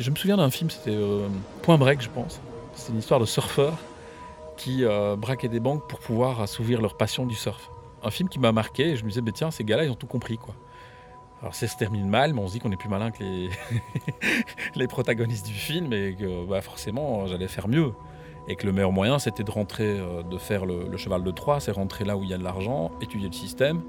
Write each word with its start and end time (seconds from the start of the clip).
Je 0.00 0.10
me 0.10 0.16
souviens 0.16 0.38
d'un 0.38 0.48
film, 0.48 0.70
c'était 0.70 0.96
euh, 0.96 1.28
Point 1.60 1.76
Break, 1.76 2.00
je 2.00 2.08
pense. 2.08 2.40
C'est 2.72 2.90
une 2.90 3.00
histoire 3.00 3.20
de 3.20 3.26
surfeurs 3.26 3.76
qui 4.56 4.82
euh, 4.82 5.14
braquaient 5.14 5.50
des 5.50 5.60
banques 5.60 5.86
pour 5.90 5.98
pouvoir 5.98 6.40
assouvir 6.40 6.80
leur 6.80 6.96
passion 6.96 7.26
du 7.26 7.34
surf. 7.34 7.70
Un 8.02 8.10
film 8.10 8.30
qui 8.30 8.38
m'a 8.38 8.50
marqué 8.50 8.92
et 8.92 8.96
je 8.96 9.04
me 9.04 9.10
disais, 9.10 9.20
tiens, 9.30 9.50
ces 9.50 9.62
gars-là, 9.62 9.84
ils 9.84 9.90
ont 9.90 9.96
tout 9.96 10.06
compris. 10.06 10.38
quoi. 10.38 10.54
Alors 11.42 11.54
ça 11.54 11.68
se 11.68 11.76
termine 11.76 12.08
mal, 12.08 12.32
mais 12.32 12.40
on 12.40 12.48
se 12.48 12.52
dit 12.52 12.60
qu'on 12.60 12.72
est 12.72 12.78
plus 12.78 12.88
malin 12.88 13.10
que 13.10 13.22
les, 13.22 13.50
les 14.74 14.86
protagonistes 14.86 15.46
du 15.46 15.52
film 15.52 15.92
et 15.92 16.16
que 16.18 16.46
bah, 16.46 16.62
forcément, 16.62 17.26
j'allais 17.26 17.48
faire 17.48 17.68
mieux. 17.68 17.92
Et 18.48 18.56
que 18.56 18.64
le 18.64 18.72
meilleur 18.72 18.92
moyen, 18.92 19.18
c'était 19.18 19.44
de 19.44 19.50
rentrer, 19.50 20.00
euh, 20.00 20.22
de 20.22 20.38
faire 20.38 20.64
le, 20.64 20.96
cheval 20.96 21.22
de 21.22 21.30
Troie, 21.30 21.60
c'est 21.60 21.72
rentrer 21.72 22.06
là 22.06 22.16
où 22.16 22.24
il 22.24 22.30
y 22.30 22.34
a 22.34 22.38
de 22.38 22.44
l'argent, 22.44 22.90
étudier 23.02 23.28
le 23.28 23.34
système, 23.34 23.82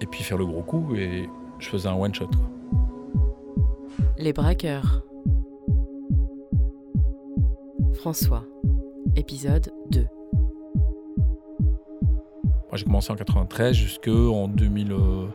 et 0.00 0.06
puis 0.06 0.22
faire 0.22 0.38
le 0.38 0.46
gros 0.46 0.62
coup. 0.62 0.94
Et 0.96 1.28
je 1.58 1.68
faisais 1.68 1.88
un 1.88 1.94
one-shot. 1.94 2.30
Les 4.16 4.32
braqueurs. 4.32 5.02
François. 8.00 8.46
Épisode 9.14 9.70
2. 9.90 10.06
Moi, 11.60 11.68
j'ai 12.72 12.84
commencé 12.84 13.12
en 13.12 13.14
93 13.14 13.76
jusqu'en 13.76 14.48
2000, 14.48 14.92
euh, 14.92 15.26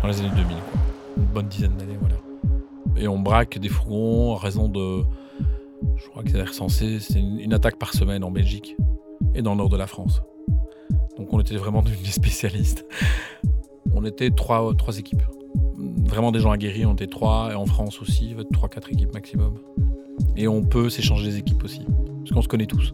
dans 0.00 0.08
les 0.08 0.20
années 0.20 0.30
2000. 0.30 0.46
quoi. 0.46 0.80
Une 1.18 1.24
bonne 1.24 1.48
dizaine 1.48 1.76
d'années, 1.76 1.98
voilà. 2.00 2.14
Et 2.96 3.08
on 3.08 3.18
braque 3.18 3.58
des 3.58 3.68
fourgons 3.68 4.34
à 4.34 4.38
raison 4.38 4.70
de. 4.70 5.02
Je 5.96 6.08
crois 6.08 6.22
que 6.22 6.30
c'est 6.30 6.42
recensé, 6.42 6.98
c'est 6.98 7.20
une, 7.20 7.40
une 7.40 7.52
attaque 7.52 7.76
par 7.78 7.92
semaine 7.92 8.24
en 8.24 8.30
Belgique 8.30 8.74
et 9.34 9.42
dans 9.42 9.50
le 9.50 9.58
nord 9.58 9.68
de 9.68 9.76
la 9.76 9.86
France. 9.86 10.22
Donc 11.18 11.30
on 11.34 11.40
était 11.40 11.56
vraiment 11.56 11.82
devenus 11.82 12.04
des 12.04 12.10
spécialistes. 12.22 12.86
On 13.92 14.06
était 14.06 14.30
trois, 14.30 14.74
trois 14.78 14.98
équipes. 14.98 15.24
Vraiment 16.06 16.32
des 16.32 16.40
gens 16.40 16.52
aguerris, 16.52 16.86
on 16.86 16.94
était 16.94 17.06
trois, 17.06 17.50
et 17.52 17.54
en 17.54 17.66
France 17.66 18.00
aussi, 18.00 18.34
trois, 18.50 18.70
quatre 18.70 18.90
équipes 18.90 19.12
maximum. 19.12 19.58
Et 20.40 20.46
on 20.46 20.62
peut 20.62 20.88
s'échanger 20.88 21.26
les 21.26 21.36
équipes 21.38 21.64
aussi, 21.64 21.84
parce 22.20 22.30
qu'on 22.30 22.42
se 22.42 22.46
connaît 22.46 22.66
tous. 22.66 22.92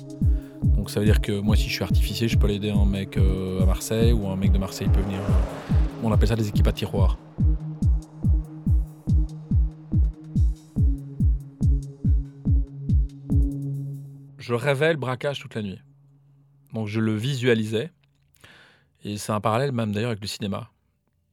Donc 0.63 0.89
ça 0.89 0.99
veut 0.99 1.05
dire 1.05 1.21
que 1.21 1.39
moi, 1.41 1.57
si 1.57 1.69
je 1.69 1.75
suis 1.75 1.83
artificier, 1.85 2.27
je 2.27 2.39
peux 2.39 2.47
aller 2.47 2.55
aider 2.55 2.71
un 2.71 2.87
mec 2.87 3.19
euh, 3.19 3.61
à 3.61 3.67
Marseille, 3.67 4.15
ou 4.15 4.27
un 4.29 4.37
mec 4.37 4.51
de 4.51 4.57
Marseille 4.57 4.89
peut 4.89 5.03
venir. 5.03 5.19
euh, 5.21 5.75
On 6.03 6.11
appelle 6.11 6.29
ça 6.29 6.37
des 6.37 6.49
équipes 6.49 6.67
à 6.69 6.73
tiroir. 6.73 7.19
Je 14.39 14.55
rêvais 14.55 14.93
le 14.95 14.99
braquage 14.99 15.39
toute 15.39 15.55
la 15.55 15.61
nuit. 15.61 15.81
Donc 16.73 16.87
je 16.87 16.99
le 16.99 17.15
visualisais. 17.15 17.91
Et 19.05 19.19
c'est 19.19 19.33
un 19.33 19.41
parallèle 19.41 19.73
même 19.73 19.93
d'ailleurs 19.93 20.13
avec 20.13 20.23
le 20.23 20.29
cinéma. 20.29 20.71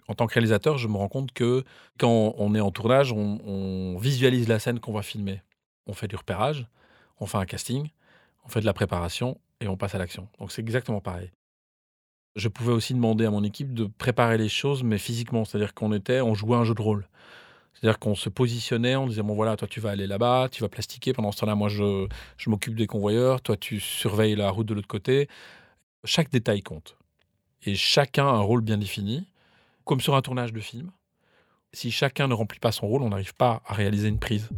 En 0.09 0.13
tant 0.13 0.27
que 0.27 0.33
réalisateur, 0.33 0.77
je 0.77 0.89
me 0.89 0.97
rends 0.97 1.07
compte 1.07 1.31
que 1.31 1.63
quand 1.97 2.35
on 2.37 2.53
est 2.53 2.59
en 2.59 2.71
tournage, 2.71 3.13
on, 3.13 3.39
on 3.45 3.97
visualise 3.97 4.49
la 4.49 4.59
scène 4.59 4.81
qu'on 4.81 4.91
va 4.91 5.03
filmer. 5.03 5.41
On 5.87 5.93
fait 5.93 6.07
du 6.07 6.15
repérage, 6.15 6.67
on 7.19 7.25
fait 7.25 7.37
un 7.37 7.45
casting, 7.45 7.89
on 8.45 8.49
fait 8.49 8.61
de 8.61 8.65
la 8.65 8.73
préparation 8.73 9.37
et 9.59 9.67
on 9.67 9.77
passe 9.77 9.95
à 9.95 9.97
l'action. 9.97 10.27
Donc 10.39 10.51
c'est 10.51 10.61
exactement 10.61 11.01
pareil. 11.01 11.31
Je 12.35 12.47
pouvais 12.47 12.71
aussi 12.71 12.93
demander 12.93 13.25
à 13.25 13.31
mon 13.31 13.43
équipe 13.43 13.73
de 13.73 13.85
préparer 13.85 14.37
les 14.37 14.49
choses, 14.49 14.83
mais 14.83 14.97
physiquement. 14.97 15.43
C'est-à-dire 15.43 15.73
qu'on 15.73 15.93
était, 15.93 16.21
on 16.21 16.33
jouait 16.33 16.55
un 16.55 16.63
jeu 16.63 16.73
de 16.73 16.81
rôle. 16.81 17.07
C'est-à-dire 17.73 17.99
qu'on 17.99 18.15
se 18.15 18.29
positionnait, 18.29 18.95
on 18.95 19.07
disait 19.07 19.21
bon 19.21 19.33
voilà, 19.33 19.55
toi 19.57 19.67
tu 19.67 19.79
vas 19.79 19.91
aller 19.91 20.07
là-bas, 20.07 20.49
tu 20.51 20.61
vas 20.61 20.69
plastiquer. 20.69 21.13
Pendant 21.13 21.31
ce 21.31 21.39
temps-là, 21.39 21.55
moi 21.55 21.69
je, 21.69 22.07
je 22.37 22.49
m'occupe 22.49 22.75
des 22.75 22.87
convoyeurs, 22.87 23.41
toi 23.41 23.57
tu 23.57 23.79
surveilles 23.79 24.35
la 24.35 24.49
route 24.49 24.67
de 24.67 24.73
l'autre 24.73 24.87
côté. 24.87 25.27
Chaque 26.03 26.29
détail 26.29 26.61
compte. 26.61 26.97
Et 27.63 27.75
chacun 27.75 28.27
a 28.27 28.31
un 28.31 28.41
rôle 28.41 28.61
bien 28.61 28.77
défini, 28.77 29.27
comme 29.85 30.01
sur 30.01 30.15
un 30.15 30.21
tournage 30.21 30.53
de 30.53 30.59
film. 30.59 30.91
Si 31.73 31.91
chacun 31.91 32.27
ne 32.27 32.33
remplit 32.33 32.59
pas 32.59 32.71
son 32.71 32.87
rôle, 32.87 33.01
on 33.03 33.09
n'arrive 33.09 33.35
pas 33.35 33.61
à 33.65 33.73
réaliser 33.73 34.07
une 34.07 34.19
prise. 34.19 34.49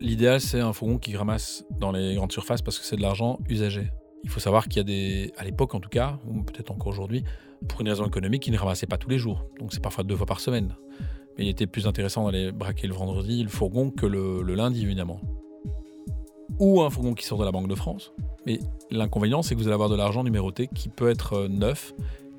L'idéal, 0.00 0.40
c'est 0.40 0.60
un 0.60 0.72
fourgon 0.72 0.96
qui 0.96 1.14
ramasse 1.14 1.64
dans 1.78 1.92
les 1.92 2.14
grandes 2.14 2.32
surfaces 2.32 2.62
parce 2.62 2.78
que 2.78 2.86
c'est 2.86 2.96
de 2.96 3.02
l'argent 3.02 3.38
usagé. 3.48 3.90
Il 4.24 4.30
faut 4.30 4.40
savoir 4.40 4.66
qu'il 4.66 4.78
y 4.78 4.80
a 4.80 4.84
des, 4.84 5.32
à 5.36 5.44
l'époque 5.44 5.74
en 5.74 5.80
tout 5.80 5.90
cas, 5.90 6.18
ou 6.26 6.42
peut-être 6.42 6.70
encore 6.70 6.88
aujourd'hui, 6.88 7.22
pour 7.68 7.82
une 7.82 7.88
raison 7.88 8.06
économique, 8.06 8.46
ils 8.46 8.52
ne 8.52 8.58
ramassaient 8.58 8.86
pas 8.86 8.96
tous 8.96 9.10
les 9.10 9.18
jours. 9.18 9.44
Donc 9.58 9.74
c'est 9.74 9.82
parfois 9.82 10.02
deux 10.02 10.16
fois 10.16 10.24
par 10.24 10.40
semaine. 10.40 10.74
Mais 11.36 11.44
il 11.44 11.48
était 11.50 11.66
plus 11.66 11.86
intéressant 11.86 12.24
d'aller 12.24 12.50
braquer 12.50 12.86
le 12.86 12.94
vendredi, 12.94 13.42
le 13.42 13.50
fourgon, 13.50 13.90
que 13.90 14.06
le, 14.06 14.42
lundi 14.54 14.82
évidemment. 14.82 15.20
Ou 16.58 16.80
un 16.80 16.88
fourgon 16.88 17.12
qui 17.12 17.26
sort 17.26 17.38
de 17.38 17.44
la 17.44 17.52
Banque 17.52 17.68
de 17.68 17.74
France. 17.74 18.12
Mais 18.46 18.58
l'inconvénient, 18.90 19.42
c'est 19.42 19.54
que 19.54 19.60
vous 19.60 19.66
allez 19.66 19.74
avoir 19.74 19.90
de 19.90 19.96
l'argent 19.96 20.24
numéroté 20.24 20.68
qui 20.74 20.88
peut 20.88 21.10
être 21.10 21.34
euh, 21.34 21.48
neuf, 21.48 21.92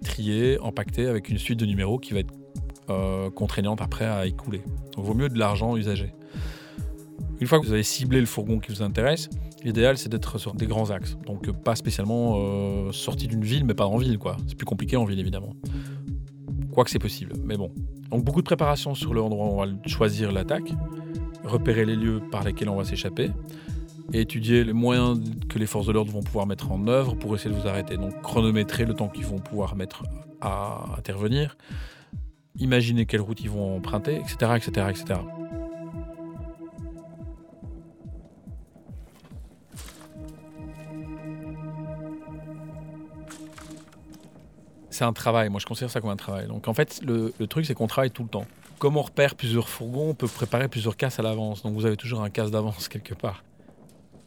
trié, 0.03 0.59
empaqueté 0.59 1.05
avec 1.05 1.29
une 1.29 1.37
suite 1.37 1.59
de 1.59 1.65
numéros 1.67 1.99
qui 1.99 2.13
va 2.13 2.21
être 2.21 2.33
euh, 2.89 3.29
contraignante 3.29 3.81
après 3.81 4.05
à 4.05 4.25
écouler. 4.25 4.63
Donc 4.95 5.05
vaut 5.05 5.13
mieux 5.13 5.29
de 5.29 5.37
l'argent 5.37 5.77
usagé. 5.77 6.13
Une 7.41 7.47
fois 7.47 7.59
que 7.59 7.65
vous 7.65 7.73
avez 7.73 7.83
ciblé 7.83 8.19
le 8.19 8.27
fourgon 8.27 8.59
qui 8.59 8.71
vous 8.71 8.83
intéresse, 8.83 9.27
l'idéal 9.63 9.97
c'est 9.97 10.09
d'être 10.09 10.37
sur 10.37 10.53
des 10.53 10.67
grands 10.67 10.91
axes. 10.91 11.17
Donc 11.25 11.47
euh, 11.47 11.53
pas 11.53 11.75
spécialement 11.75 12.35
euh, 12.37 12.91
sorti 12.91 13.27
d'une 13.27 13.43
ville, 13.43 13.65
mais 13.65 13.73
pas 13.73 13.87
en 13.87 13.97
ville 13.97 14.19
quoi. 14.19 14.37
C'est 14.47 14.55
plus 14.55 14.65
compliqué 14.65 14.95
en 14.95 15.05
ville 15.05 15.19
évidemment. 15.19 15.55
Quoique 16.71 16.91
c'est 16.91 16.99
possible, 16.99 17.33
mais 17.43 17.57
bon. 17.57 17.71
Donc 18.11 18.23
beaucoup 18.23 18.41
de 18.41 18.45
préparation 18.45 18.93
sur 18.93 19.15
l'endroit 19.15 19.47
où 19.47 19.59
on 19.59 19.65
va 19.65 19.71
choisir 19.87 20.31
l'attaque, 20.31 20.71
repérer 21.43 21.83
les 21.83 21.95
lieux 21.95 22.21
par 22.31 22.43
lesquels 22.43 22.69
on 22.69 22.75
va 22.75 22.83
s'échapper, 22.83 23.31
et 24.13 24.21
étudier 24.21 24.63
les 24.63 24.73
moyens 24.73 25.19
que 25.49 25.57
les 25.57 25.65
forces 25.65 25.87
de 25.87 25.93
l'ordre 25.93 26.11
vont 26.11 26.21
pouvoir 26.21 26.45
mettre 26.45 26.71
en 26.71 26.87
œuvre 26.87 27.15
pour 27.15 27.33
essayer 27.33 27.53
de 27.53 27.59
vous 27.59 27.67
arrêter. 27.67 27.97
Donc 27.97 28.21
chronométrer 28.21 28.85
le 28.85 28.93
temps 28.93 29.07
qu'ils 29.07 29.25
vont 29.25 29.39
pouvoir 29.39 29.75
mettre 29.75 30.03
à 30.41 30.85
intervenir, 30.95 31.57
imaginer 32.59 33.07
quelle 33.07 33.21
route 33.21 33.41
ils 33.41 33.49
vont 33.49 33.77
emprunter, 33.77 34.17
etc. 34.17 34.51
etc., 34.57 34.87
etc. 34.91 35.19
c'est 44.91 45.05
un 45.05 45.13
travail. 45.13 45.49
Moi, 45.49 45.59
je 45.59 45.65
considère 45.65 45.89
ça 45.89 46.01
comme 46.01 46.09
un 46.09 46.17
travail. 46.17 46.47
Donc, 46.47 46.67
en 46.67 46.73
fait, 46.73 47.01
le, 47.03 47.31
truc, 47.47 47.65
c'est 47.65 47.73
qu'on 47.73 47.87
travaille 47.87 48.11
tout 48.11 48.23
le 48.23 48.29
temps. 48.29 48.45
Comme 48.77 48.97
on 48.97 49.01
repère 49.01 49.35
plusieurs 49.35 49.69
fourgons, 49.69 50.09
on 50.09 50.13
peut 50.13 50.27
préparer 50.27 50.67
plusieurs 50.67 50.97
casses 50.97 51.17
à 51.17 51.23
l'avance. 51.23 51.63
Donc, 51.63 51.73
vous 51.73 51.85
avez 51.85 51.97
toujours 51.97 52.21
un 52.21 52.29
casse 52.29 52.51
d'avance 52.51 52.87
quelque 52.87 53.13
part. 53.13 53.43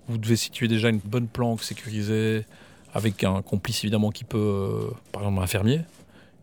Vous 0.08 0.18
devez 0.18 0.36
situer 0.36 0.66
déjà 0.66 0.88
une 0.88 0.98
bonne 0.98 1.28
planque 1.28 1.62
sécurisée, 1.62 2.46
avec 2.92 3.24
un 3.24 3.42
complice 3.42 3.84
évidemment 3.84 4.10
qui 4.10 4.24
peut, 4.24 4.38
euh, 4.38 4.90
par 5.12 5.22
exemple, 5.22 5.42
un 5.42 5.46
fermier, 5.46 5.80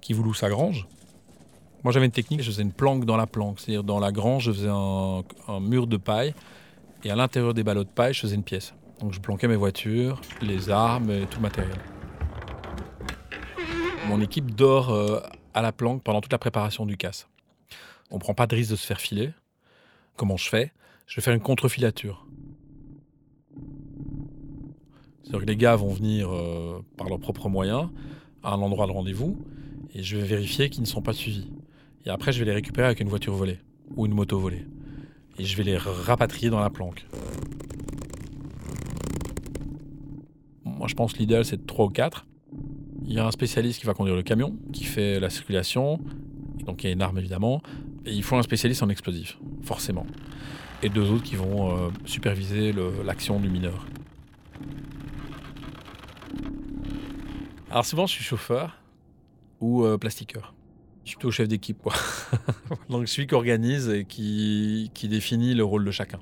qui 0.01 0.13
vous 0.13 0.23
loue 0.23 0.33
sa 0.33 0.49
grange. 0.49 0.87
Moi, 1.83 1.91
j'avais 1.91 2.05
une 2.05 2.11
technique, 2.11 2.41
je 2.41 2.51
faisais 2.51 2.61
une 2.61 2.73
planque 2.73 3.05
dans 3.05 3.17
la 3.17 3.25
planque. 3.27 3.59
C'est-à-dire, 3.59 3.83
dans 3.83 3.99
la 3.99 4.11
grange, 4.11 4.43
je 4.45 4.51
faisais 4.51 4.69
un, 4.69 5.23
un 5.47 5.59
mur 5.59 5.87
de 5.87 5.97
paille, 5.97 6.33
et 7.03 7.09
à 7.09 7.15
l'intérieur 7.15 7.53
des 7.53 7.63
ballots 7.63 7.83
de 7.83 7.89
paille, 7.89 8.13
je 8.13 8.21
faisais 8.21 8.35
une 8.35 8.43
pièce. 8.43 8.73
Donc, 8.99 9.13
je 9.13 9.19
planquais 9.19 9.47
mes 9.47 9.55
voitures, 9.55 10.21
les 10.41 10.69
armes 10.69 11.09
et 11.09 11.25
tout 11.25 11.37
le 11.37 11.43
matériel. 11.43 11.77
Mon 14.07 14.19
équipe 14.19 14.55
dort 14.55 14.89
euh, 14.89 15.19
à 15.53 15.61
la 15.61 15.71
planque 15.71 16.03
pendant 16.03 16.21
toute 16.21 16.31
la 16.31 16.39
préparation 16.39 16.85
du 16.85 16.97
casse. 16.97 17.27
On 18.09 18.19
prend 18.19 18.33
pas 18.33 18.47
de 18.47 18.55
risque 18.55 18.71
de 18.71 18.75
se 18.75 18.85
faire 18.85 18.99
filer. 18.99 19.31
Comment 20.17 20.37
je 20.37 20.49
fais? 20.49 20.71
Je 21.07 21.15
vais 21.15 21.21
faire 21.21 21.33
une 21.33 21.41
contre-filature. 21.41 22.25
C'est-à-dire 25.23 25.41
que 25.41 25.45
les 25.45 25.55
gars 25.55 25.75
vont 25.75 25.93
venir 25.93 26.29
euh, 26.31 26.83
par 26.97 27.07
leurs 27.09 27.19
propres 27.19 27.47
moyens 27.47 27.89
à 28.43 28.53
un 28.53 28.61
endroit 28.61 28.87
de 28.87 28.91
rendez-vous 28.91 29.37
et 29.93 30.03
je 30.03 30.17
vais 30.17 30.23
vérifier 30.23 30.69
qu'ils 30.69 30.81
ne 30.81 30.87
sont 30.87 31.01
pas 31.01 31.13
suivis. 31.13 31.49
Et 32.05 32.09
après, 32.09 32.31
je 32.31 32.39
vais 32.39 32.45
les 32.45 32.53
récupérer 32.53 32.87
avec 32.87 32.99
une 32.99 33.09
voiture 33.09 33.33
volée 33.33 33.59
ou 33.95 34.05
une 34.05 34.13
moto 34.13 34.39
volée. 34.39 34.65
Et 35.37 35.45
je 35.45 35.55
vais 35.55 35.63
les 35.63 35.77
rapatrier 35.77 36.49
dans 36.49 36.59
la 36.59 36.69
planque. 36.69 37.05
Moi, 40.65 40.87
je 40.87 40.95
pense 40.95 41.13
que 41.13 41.19
l'idéal, 41.19 41.45
c'est 41.45 41.57
de 41.57 41.65
3 41.65 41.85
ou 41.85 41.89
4. 41.89 42.25
Il 43.05 43.13
y 43.13 43.19
a 43.19 43.25
un 43.25 43.31
spécialiste 43.31 43.79
qui 43.79 43.85
va 43.85 43.93
conduire 43.93 44.15
le 44.15 44.23
camion, 44.23 44.55
qui 44.71 44.83
fait 44.83 45.19
la 45.19 45.29
circulation, 45.29 45.99
donc 46.65 46.83
il 46.83 46.87
y 46.87 46.89
a 46.89 46.93
une 46.93 47.01
arme 47.01 47.17
évidemment, 47.17 47.61
et 48.05 48.13
il 48.13 48.23
faut 48.23 48.35
un 48.35 48.43
spécialiste 48.43 48.83
en 48.83 48.89
explosifs, 48.89 49.37
forcément. 49.63 50.05
Et 50.83 50.89
deux 50.89 51.11
autres 51.11 51.23
qui 51.23 51.35
vont 51.35 51.71
euh, 51.71 51.89
superviser 52.05 52.73
l'action 53.03 53.39
du 53.39 53.49
mineur. 53.49 53.85
Alors 57.69 57.85
souvent 57.85 58.05
je 58.05 58.13
suis 58.13 58.23
chauffeur 58.23 58.77
ou 59.59 59.83
euh, 59.83 59.97
plastiqueur. 59.97 60.53
Je 61.03 61.09
suis 61.09 61.17
plutôt 61.17 61.31
chef 61.31 61.47
d'équipe 61.47 61.81
quoi. 61.81 61.93
donc 62.89 63.07
celui 63.07 63.27
qui 63.27 63.35
organise 63.35 63.89
et 63.89 64.05
qui, 64.05 64.91
qui 64.93 65.07
définit 65.07 65.53
le 65.53 65.63
rôle 65.63 65.85
de 65.85 65.91
chacun. 65.91 66.19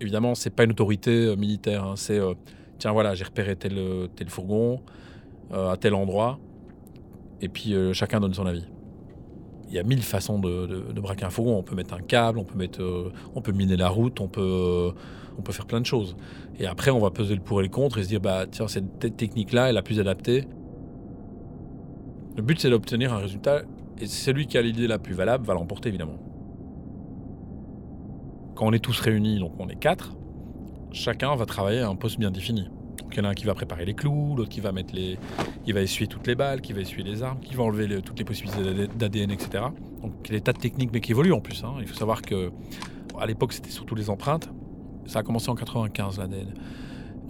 Évidemment 0.00 0.34
c'est 0.34 0.50
pas 0.50 0.64
une 0.64 0.70
autorité 0.70 1.10
euh, 1.10 1.36
militaire, 1.36 1.84
hein, 1.84 1.94
c'est 1.96 2.20
tiens 2.78 2.92
voilà 2.92 3.14
j'ai 3.14 3.24
repéré 3.24 3.56
tel, 3.56 3.78
tel 4.14 4.28
fourgon, 4.30 4.82
euh, 5.52 5.70
à 5.70 5.76
tel 5.76 5.94
endroit, 5.94 6.38
et 7.40 7.48
puis 7.48 7.74
euh, 7.74 7.92
chacun 7.92 8.20
donne 8.20 8.34
son 8.34 8.46
avis. 8.46 8.66
Il 9.68 9.74
y 9.74 9.78
a 9.78 9.82
mille 9.82 10.02
façons 10.02 10.38
de, 10.38 11.00
braquer 11.00 11.24
un 11.24 11.30
fourgon. 11.30 11.56
On 11.56 11.62
peut 11.62 11.74
mettre 11.74 11.94
un 11.94 12.00
câble, 12.00 12.38
on 12.38 12.44
peut, 12.44 12.56
mettre, 12.56 12.82
euh, 12.82 13.12
on 13.34 13.42
peut 13.42 13.52
miner 13.52 13.76
la 13.76 13.88
route, 13.88 14.20
on 14.20 14.28
peut, 14.28 14.92
on 15.38 15.42
peut 15.42 15.52
faire 15.52 15.66
plein 15.66 15.80
de 15.80 15.86
choses. 15.86 16.16
Et 16.58 16.66
après, 16.66 16.90
on 16.90 17.00
va 17.00 17.10
peser 17.10 17.34
le 17.34 17.40
pour 17.40 17.60
et 17.60 17.64
le 17.64 17.68
contre 17.68 17.98
et 17.98 18.04
se 18.04 18.08
dire, 18.08 18.20
bah, 18.20 18.46
tiens, 18.48 18.68
cette 18.68 18.98
te- 19.00 19.08
technique-là 19.08 19.68
est 19.68 19.72
la 19.72 19.82
plus 19.82 19.98
adaptée. 19.98 20.46
Le 22.36 22.42
but, 22.42 22.60
c'est 22.60 22.70
d'obtenir 22.70 23.12
un 23.12 23.18
résultat 23.18 23.62
Et 24.00 24.06
celui 24.06 24.46
qui 24.46 24.56
a 24.56 24.62
l'idée 24.62 24.86
la 24.86 24.98
plus 24.98 25.14
valable 25.14 25.44
va 25.46 25.54
l'emporter 25.54 25.88
évidemment. 25.88 26.18
Quand 28.54 28.66
on 28.66 28.72
est 28.72 28.78
tous 28.78 29.00
réunis, 29.00 29.38
donc 29.38 29.52
on 29.58 29.68
est 29.68 29.78
quatre, 29.78 30.16
chacun 30.92 31.34
va 31.34 31.44
travailler 31.44 31.80
à 31.80 31.88
un 31.88 31.96
poste 31.96 32.18
bien 32.18 32.30
défini. 32.30 32.68
Donc 33.06 33.14
il 33.14 33.18
y 33.18 33.20
en 33.20 33.28
a 33.28 33.28
un 33.30 33.34
qui 33.34 33.44
va 33.44 33.54
préparer 33.54 33.84
les 33.84 33.94
clous, 33.94 34.34
l'autre 34.36 34.48
qui 34.48 34.60
va 34.60 34.72
mettre 34.72 34.92
les, 34.92 35.16
qui 35.64 35.70
va 35.70 35.80
essuyer 35.80 36.08
toutes 36.08 36.26
les 36.26 36.34
balles, 36.34 36.60
qui 36.60 36.72
va 36.72 36.80
essuyer 36.80 37.04
les 37.04 37.22
armes, 37.22 37.38
qui 37.38 37.54
va 37.54 37.62
enlever 37.62 38.02
toutes 38.02 38.18
les 38.18 38.24
possibilités 38.24 38.88
d'ADN, 38.98 39.30
etc. 39.30 39.66
Donc 40.02 40.12
il 40.24 40.32
y 40.32 40.34
a 40.34 40.38
des 40.38 40.40
tas 40.40 40.52
de 40.52 40.58
techniques, 40.58 40.90
mais 40.92 41.00
qui 41.00 41.12
évoluent 41.12 41.32
en 41.32 41.40
plus. 41.40 41.62
hein. 41.62 41.74
Il 41.78 41.86
faut 41.86 41.94
savoir 41.94 42.20
que 42.20 42.50
à 43.16 43.24
l'époque 43.26 43.52
c'était 43.52 43.70
surtout 43.70 43.94
les 43.94 44.10
empreintes. 44.10 44.48
Ça 45.06 45.20
a 45.20 45.22
commencé 45.22 45.48
en 45.50 45.54
95 45.54 46.18
l'ADN. 46.18 46.48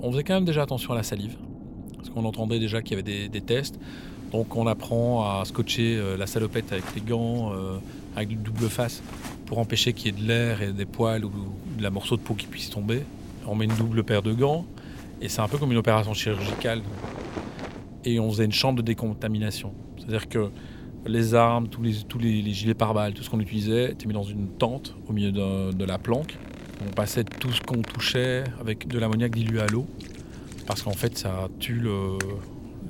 On 0.00 0.10
faisait 0.10 0.24
quand 0.24 0.32
même 0.32 0.46
déjà 0.46 0.62
attention 0.62 0.94
à 0.94 0.96
la 0.96 1.02
salive, 1.02 1.36
parce 1.94 2.08
qu'on 2.08 2.24
entendait 2.24 2.58
déjà 2.58 2.80
qu'il 2.80 2.96
y 2.96 3.00
avait 3.00 3.28
des, 3.28 3.40
tests. 3.42 3.78
Donc 4.32 4.56
on 4.56 4.66
apprend 4.66 5.24
à 5.24 5.44
scotcher 5.44 5.98
euh, 5.98 6.16
la 6.16 6.26
salopette 6.26 6.72
avec 6.72 6.84
les 6.94 7.02
gants, 7.02 7.52
euh, 7.52 7.76
avec 8.16 8.28
du 8.28 8.36
double 8.36 8.70
face, 8.70 9.02
pour 9.44 9.58
empêcher 9.58 9.92
qu'il 9.92 10.06
y 10.06 10.08
ait 10.08 10.22
de 10.22 10.26
l'air 10.26 10.62
et 10.62 10.72
des 10.72 10.86
poils 10.86 11.26
ou 11.26 11.30
de 11.76 11.82
la 11.82 11.90
morceau 11.90 12.16
de 12.16 12.22
peau 12.22 12.32
qui 12.32 12.46
puisse 12.46 12.70
tomber. 12.70 13.02
On 13.46 13.54
met 13.54 13.66
une 13.66 13.76
double 13.76 14.04
paire 14.04 14.22
de 14.22 14.32
gants, 14.32 14.64
et 15.20 15.28
c'est 15.28 15.40
un 15.40 15.48
peu 15.48 15.58
comme 15.58 15.72
une 15.72 15.78
opération 15.78 16.14
chirurgicale. 16.14 16.82
Et 18.04 18.20
on 18.20 18.30
faisait 18.30 18.44
une 18.44 18.52
chambre 18.52 18.76
de 18.78 18.82
décontamination. 18.82 19.72
C'est-à-dire 19.96 20.28
que 20.28 20.50
les 21.06 21.34
armes, 21.34 21.68
tous 21.68 21.82
les, 21.82 22.52
gilets 22.52 22.74
pare-balles, 22.74 23.14
tout 23.14 23.22
ce 23.22 23.30
qu'on 23.30 23.40
utilisait 23.40 23.92
était 23.92 24.06
mis 24.06 24.14
dans 24.14 24.22
une 24.22 24.48
tente 24.48 24.94
au 25.08 25.12
milieu 25.12 25.32
de, 25.32 25.84
la 25.84 25.98
planque. 25.98 26.36
On 26.86 26.92
passait 26.92 27.24
tout 27.24 27.52
ce 27.52 27.60
qu'on 27.60 27.82
touchait 27.82 28.44
avec 28.60 28.86
de 28.86 28.98
l'ammoniac 28.98 29.34
dilué 29.34 29.60
à 29.60 29.66
l'eau, 29.66 29.86
parce 30.66 30.82
qu'en 30.82 30.92
fait 30.92 31.16
ça 31.16 31.48
tue 31.58 31.82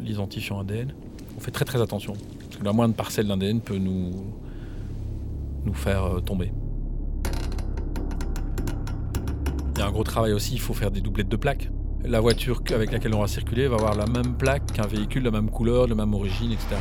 l'identifiant 0.03 0.59
ADN. 0.61 0.93
On 1.37 1.41
fait 1.41 1.53
très 1.53 1.65
très 1.65 1.81
attention, 1.81 2.15
parce 2.15 2.57
que 2.57 2.65
la 2.65 2.73
moindre 2.73 2.95
parcelle 2.95 3.29
d'ADN 3.29 3.61
peut 3.61 3.77
nous, 3.77 4.11
nous 5.65 5.75
faire 5.75 6.05
euh, 6.05 6.21
tomber. 6.21 6.51
Il 9.77 9.81
y 9.81 9.83
a 9.83 9.87
un 9.87 9.93
gros 9.93 10.05
travail 10.05 10.33
aussi, 10.33 10.55
il 10.55 10.61
faut 10.61 10.75
faire 10.75 10.91
des 10.91 11.01
doublettes 11.01 11.29
de 11.29 11.37
plaques. 11.37 11.69
La 12.05 12.21
voiture 12.21 12.63
avec 12.73 12.93
laquelle 12.93 13.15
on 13.15 13.21
va 13.21 13.27
circuler 13.27 13.67
va 13.67 13.77
avoir 13.77 13.97
la 13.97 14.07
même 14.07 14.37
plaque 14.37 14.73
qu'un 14.73 14.87
véhicule, 14.87 15.25
la 15.25 15.31
même 15.31 15.51
couleur, 15.51 15.89
la 15.89 15.95
même 15.95 16.15
origine, 16.15 16.53
etc. 16.53 16.77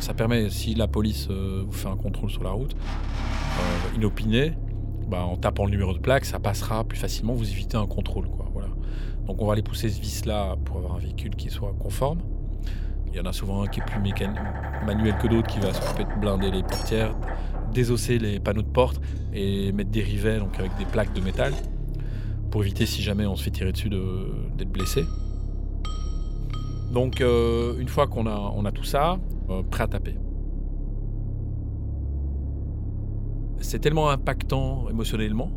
Ça 0.00 0.14
permet, 0.14 0.50
si 0.50 0.74
la 0.74 0.88
police 0.88 1.28
euh, 1.30 1.62
vous 1.64 1.72
fait 1.72 1.88
un 1.88 1.96
contrôle 1.96 2.30
sur 2.30 2.42
la 2.42 2.50
route, 2.50 2.74
euh, 2.74 3.96
inopiné, 3.96 4.54
bah, 5.08 5.24
en 5.24 5.36
tapant 5.36 5.64
le 5.66 5.70
numéro 5.70 5.92
de 5.92 5.98
plaque, 5.98 6.24
ça 6.24 6.40
passera 6.40 6.82
plus 6.84 6.98
facilement, 6.98 7.34
vous 7.34 7.48
évitez 7.48 7.76
un 7.76 7.86
contrôle. 7.86 8.28
Quoi, 8.28 8.46
voilà. 8.52 8.68
Donc 9.26 9.40
on 9.40 9.46
va 9.46 9.52
aller 9.52 9.62
pousser 9.62 9.88
ce 9.88 10.00
vis-là 10.00 10.56
pour 10.64 10.78
avoir 10.78 10.96
un 10.96 10.98
véhicule 10.98 11.36
qui 11.36 11.50
soit 11.50 11.74
conforme. 11.78 12.18
Il 13.06 13.16
y 13.16 13.20
en 13.20 13.26
a 13.26 13.32
souvent 13.32 13.62
un 13.62 13.68
qui 13.68 13.78
est 13.78 13.84
plus 13.84 14.00
manuel 14.84 15.16
que 15.18 15.28
d'autres, 15.28 15.46
qui 15.46 15.60
va 15.60 15.72
s'occuper 15.72 16.04
de 16.04 16.20
blinder 16.20 16.50
les 16.50 16.62
portières, 16.64 17.14
désosser 17.72 18.18
les 18.18 18.40
panneaux 18.40 18.62
de 18.62 18.66
porte 18.66 19.00
et 19.32 19.70
mettre 19.70 19.90
des 19.90 20.02
rivets 20.02 20.38
donc 20.38 20.58
avec 20.58 20.76
des 20.78 20.84
plaques 20.84 21.12
de 21.12 21.20
métal 21.20 21.52
pour 22.54 22.62
éviter 22.62 22.86
si 22.86 23.02
jamais 23.02 23.26
on 23.26 23.34
se 23.34 23.42
fait 23.42 23.50
tirer 23.50 23.72
dessus 23.72 23.88
de- 23.88 24.28
d'être 24.56 24.70
blessé. 24.70 25.04
Donc 26.92 27.20
euh, 27.20 27.76
une 27.80 27.88
fois 27.88 28.06
qu'on 28.06 28.28
a, 28.28 28.52
on 28.54 28.64
a 28.64 28.70
tout 28.70 28.84
ça, 28.84 29.18
euh, 29.50 29.64
prêt 29.68 29.82
à 29.82 29.88
taper. 29.88 30.14
C'est 33.58 33.80
tellement 33.80 34.08
impactant 34.08 34.88
émotionnellement, 34.88 35.50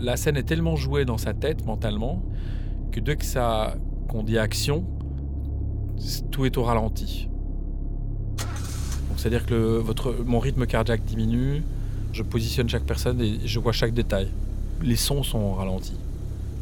la 0.00 0.16
scène 0.16 0.36
est 0.36 0.42
tellement 0.42 0.74
jouée 0.74 1.04
dans 1.04 1.16
sa 1.16 1.32
tête 1.32 1.64
mentalement 1.64 2.24
que 2.90 2.98
dès 2.98 3.14
que 3.14 3.24
ça 3.24 3.76
qu'on 4.08 4.24
dit 4.24 4.36
action, 4.36 4.84
tout 6.32 6.44
est 6.44 6.58
au 6.58 6.64
ralenti. 6.64 7.28
C'est-à-dire 9.16 9.46
que 9.46 9.78
votre, 9.78 10.12
mon 10.26 10.40
rythme 10.40 10.66
cardiaque 10.66 11.04
diminue, 11.04 11.62
je 12.12 12.24
positionne 12.24 12.68
chaque 12.68 12.84
personne 12.84 13.20
et 13.20 13.38
je 13.46 13.60
vois 13.60 13.70
chaque 13.70 13.94
détail. 13.94 14.26
Les 14.82 14.96
sons 14.96 15.22
sont 15.22 15.38
au 15.38 15.52
ralenti. 15.52 15.94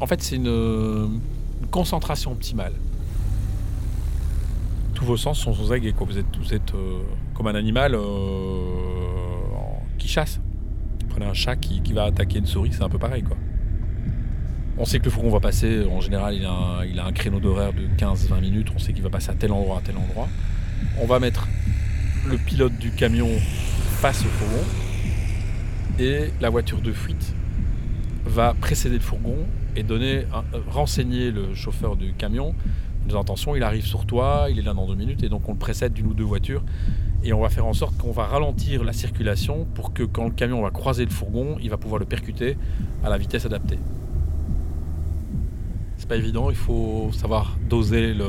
En 0.04 0.06
fait, 0.06 0.22
c'est 0.22 0.36
une, 0.36 1.20
concentration 1.70 2.32
optimale. 2.32 2.74
Tous 4.92 5.06
vos 5.06 5.16
sens 5.16 5.38
sont 5.38 5.58
aux 5.58 5.72
aguets. 5.72 5.92
Quoi. 5.92 6.06
Vous 6.06 6.52
êtes, 6.52 6.74
euh, 6.74 6.98
comme 7.32 7.46
un 7.46 7.54
animal 7.54 7.94
euh, 7.94 8.02
qui 9.96 10.06
chasse. 10.06 10.40
Prenez 11.08 11.24
un 11.24 11.32
chat 11.32 11.56
qui, 11.56 11.80
va 11.94 12.04
attaquer 12.04 12.40
une 12.40 12.44
souris, 12.44 12.70
c'est 12.70 12.82
un 12.82 12.90
peu 12.90 12.98
pareil. 12.98 13.22
Quoi. 13.22 13.38
On 14.76 14.84
sait 14.84 14.98
que 14.98 15.06
le 15.06 15.10
fourgon 15.10 15.30
va 15.30 15.40
passer, 15.40 15.86
en 15.90 16.02
général, 16.02 16.34
il 16.34 16.44
a 16.44 16.84
il 16.84 17.00
a 17.00 17.06
un 17.06 17.12
créneau 17.12 17.40
d'horaire 17.40 17.72
de 17.72 17.86
15-20 17.96 18.42
minutes. 18.42 18.68
On 18.74 18.78
sait 18.78 18.92
qu'il 18.92 19.02
va 19.02 19.08
passer 19.08 19.30
à 19.30 19.34
tel 19.34 19.52
endroit, 19.52 19.78
à 19.78 19.80
tel 19.80 19.96
endroit. 19.96 20.28
On 21.00 21.06
va 21.06 21.18
mettre 21.18 21.48
le 22.28 22.36
pilote 22.36 22.76
du 22.76 22.90
camion 22.90 23.30
face 24.02 24.20
au 24.20 24.28
fourgon 24.28 24.64
et 25.98 26.30
la 26.42 26.50
voiture 26.50 26.82
de 26.82 26.92
fuite 26.92 27.34
va 28.26 28.52
précéder 28.52 28.96
le 28.96 29.00
fourgon 29.00 29.46
et 29.76 29.82
donner 29.82 30.18
euh, 30.18 30.58
renseigner 30.68 31.30
le 31.30 31.54
chauffeur 31.54 31.96
du 31.96 32.12
camion 32.12 32.54
nos 33.06 33.16
intentions, 33.16 33.54
il 33.54 33.62
arrive 33.62 33.84
sur 33.84 34.06
toi, 34.06 34.46
il 34.50 34.58
est 34.58 34.62
là 34.62 34.72
dans 34.72 34.86
deux 34.86 34.94
minutes 34.94 35.22
et 35.22 35.28
donc 35.28 35.48
on 35.48 35.52
le 35.52 35.58
précède 35.58 35.92
d'une 35.92 36.06
ou 36.06 36.14
deux 36.14 36.24
voitures 36.24 36.62
et 37.22 37.32
on 37.32 37.40
va 37.40 37.48
faire 37.48 37.66
en 37.66 37.72
sorte 37.72 37.96
qu'on 37.96 38.12
va 38.12 38.24
ralentir 38.24 38.84
la 38.84 38.92
circulation 38.92 39.66
pour 39.74 39.92
que 39.92 40.02
quand 40.02 40.24
le 40.24 40.30
camion 40.30 40.62
va 40.62 40.70
croiser 40.70 41.04
le 41.04 41.10
fourgon, 41.10 41.56
il 41.62 41.70
va 41.70 41.76
pouvoir 41.76 41.98
le 41.98 42.06
percuter 42.06 42.56
à 43.02 43.08
la 43.08 43.18
vitesse 43.18 43.46
adaptée. 43.46 43.78
C'est 45.96 46.08
pas 46.08 46.16
évident, 46.16 46.50
il 46.50 46.56
faut 46.56 47.10
savoir 47.12 47.56
doser 47.68 48.14
le. 48.14 48.26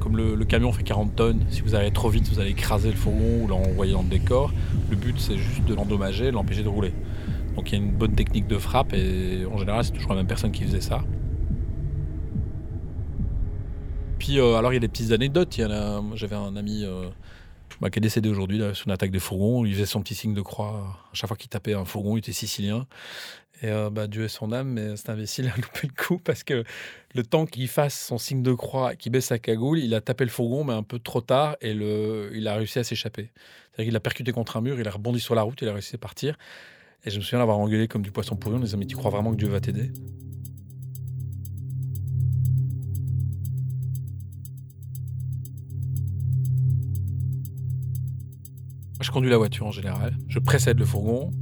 Comme 0.00 0.16
le, 0.16 0.34
le 0.34 0.44
camion 0.46 0.72
fait 0.72 0.82
40 0.82 1.14
tonnes, 1.14 1.40
si 1.50 1.60
vous 1.60 1.74
allez 1.74 1.90
trop 1.90 2.08
vite, 2.08 2.26
vous 2.30 2.40
allez 2.40 2.50
écraser 2.50 2.88
le 2.88 2.96
fourgon 2.96 3.42
ou 3.42 3.46
l'envoyer 3.46 3.92
dans 3.92 4.00
le 4.00 4.08
décor. 4.08 4.50
Le 4.88 4.96
but, 4.96 5.18
c'est 5.18 5.36
juste 5.36 5.66
de 5.66 5.74
l'endommager, 5.74 6.26
de 6.26 6.30
l'empêcher 6.30 6.62
de 6.62 6.68
rouler. 6.68 6.94
Donc 7.60 7.72
il 7.72 7.78
y 7.78 7.82
a 7.82 7.84
une 7.84 7.92
bonne 7.92 8.14
technique 8.14 8.46
de 8.46 8.56
frappe 8.56 8.94
et 8.94 9.44
en 9.44 9.58
général, 9.58 9.84
c'est 9.84 9.90
toujours 9.90 10.12
la 10.12 10.16
même 10.16 10.26
personne 10.26 10.50
qui 10.50 10.64
faisait 10.64 10.80
ça. 10.80 11.04
Puis 14.18 14.38
euh, 14.38 14.54
alors 14.54 14.72
il 14.72 14.76
y 14.76 14.78
a 14.78 14.80
des 14.80 14.88
petites 14.88 15.12
anecdotes. 15.12 15.58
Il 15.58 15.66
y 15.66 16.16
j'avais 16.16 16.36
un 16.36 16.56
ami 16.56 16.84
euh, 16.86 17.10
bah, 17.82 17.90
qui 17.90 17.98
est 17.98 18.00
décédé 18.00 18.30
aujourd'hui 18.30 18.62
sur 18.72 18.86
une 18.86 18.92
attaque 18.92 19.10
de 19.10 19.18
fourgon. 19.18 19.66
Il 19.66 19.74
faisait 19.74 19.84
son 19.84 20.00
petit 20.00 20.14
signe 20.14 20.32
de 20.32 20.40
croix 20.40 20.98
à 21.12 21.14
chaque 21.14 21.28
fois 21.28 21.36
qu'il 21.36 21.50
tapait 21.50 21.74
un 21.74 21.84
fourgon. 21.84 22.16
Il 22.16 22.20
était 22.20 22.32
sicilien. 22.32 22.86
Et 23.60 23.68
euh, 23.68 23.90
bah, 23.90 24.06
Dieu 24.06 24.24
est 24.24 24.28
son 24.28 24.52
âme, 24.52 24.68
mais 24.68 24.96
cet 24.96 25.10
imbécile 25.10 25.52
a 25.54 25.56
loupé 25.60 25.86
le 25.86 26.02
coup 26.02 26.16
parce 26.16 26.42
que 26.44 26.64
le 27.14 27.22
temps 27.22 27.44
qu'il 27.44 27.68
fasse 27.68 28.06
son 28.06 28.16
signe 28.16 28.42
de 28.42 28.54
croix, 28.54 28.94
qu'il 28.94 29.12
baisse 29.12 29.26
sa 29.26 29.38
cagoule, 29.38 29.80
il 29.80 29.94
a 29.94 30.00
tapé 30.00 30.24
le 30.24 30.30
fourgon, 30.30 30.64
mais 30.64 30.72
un 30.72 30.82
peu 30.82 30.98
trop 30.98 31.20
tard, 31.20 31.58
et 31.60 31.72
il 31.72 32.48
a 32.48 32.54
réussi 32.54 32.78
à 32.78 32.84
s'échapper. 32.84 33.28
C'est-à-dire 33.70 33.90
qu'il 33.90 33.96
a 33.96 34.00
percuté 34.00 34.32
contre 34.32 34.56
un 34.56 34.62
mur, 34.62 34.80
il 34.80 34.88
a 34.88 34.90
rebondi 34.90 35.20
sur 35.20 35.34
la 35.34 35.42
route, 35.42 35.60
il 35.60 35.68
a 35.68 35.74
réussi 35.74 35.94
à 35.94 35.98
partir. 35.98 36.38
Et 37.04 37.10
je 37.10 37.16
me 37.16 37.22
souviens 37.22 37.38
l'avoir 37.38 37.58
engueulé 37.58 37.88
comme 37.88 38.02
du 38.02 38.10
poisson 38.10 38.36
pourri 38.36 38.56
en 38.56 38.60
disant 38.60 38.76
Mais 38.76 38.86
tu 38.86 38.96
crois 38.96 39.10
vraiment 39.10 39.30
que 39.32 39.36
Dieu 39.36 39.48
va 39.48 39.60
t'aider? 39.60 39.90
Je 49.00 49.10
conduis 49.10 49.30
la 49.30 49.38
voiture 49.38 49.66
en 49.66 49.72
général. 49.72 50.16
Je 50.28 50.38
précède 50.38 50.78
le 50.78 50.84
fourgon. 50.84 51.32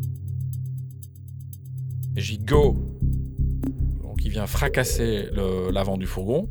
J'y 2.17 2.39
go. 2.39 2.77
Donc 4.03 4.25
il 4.25 4.31
vient 4.31 4.47
fracasser 4.47 5.29
l'avant 5.71 5.99
du 5.99 6.07
fourgon. 6.07 6.49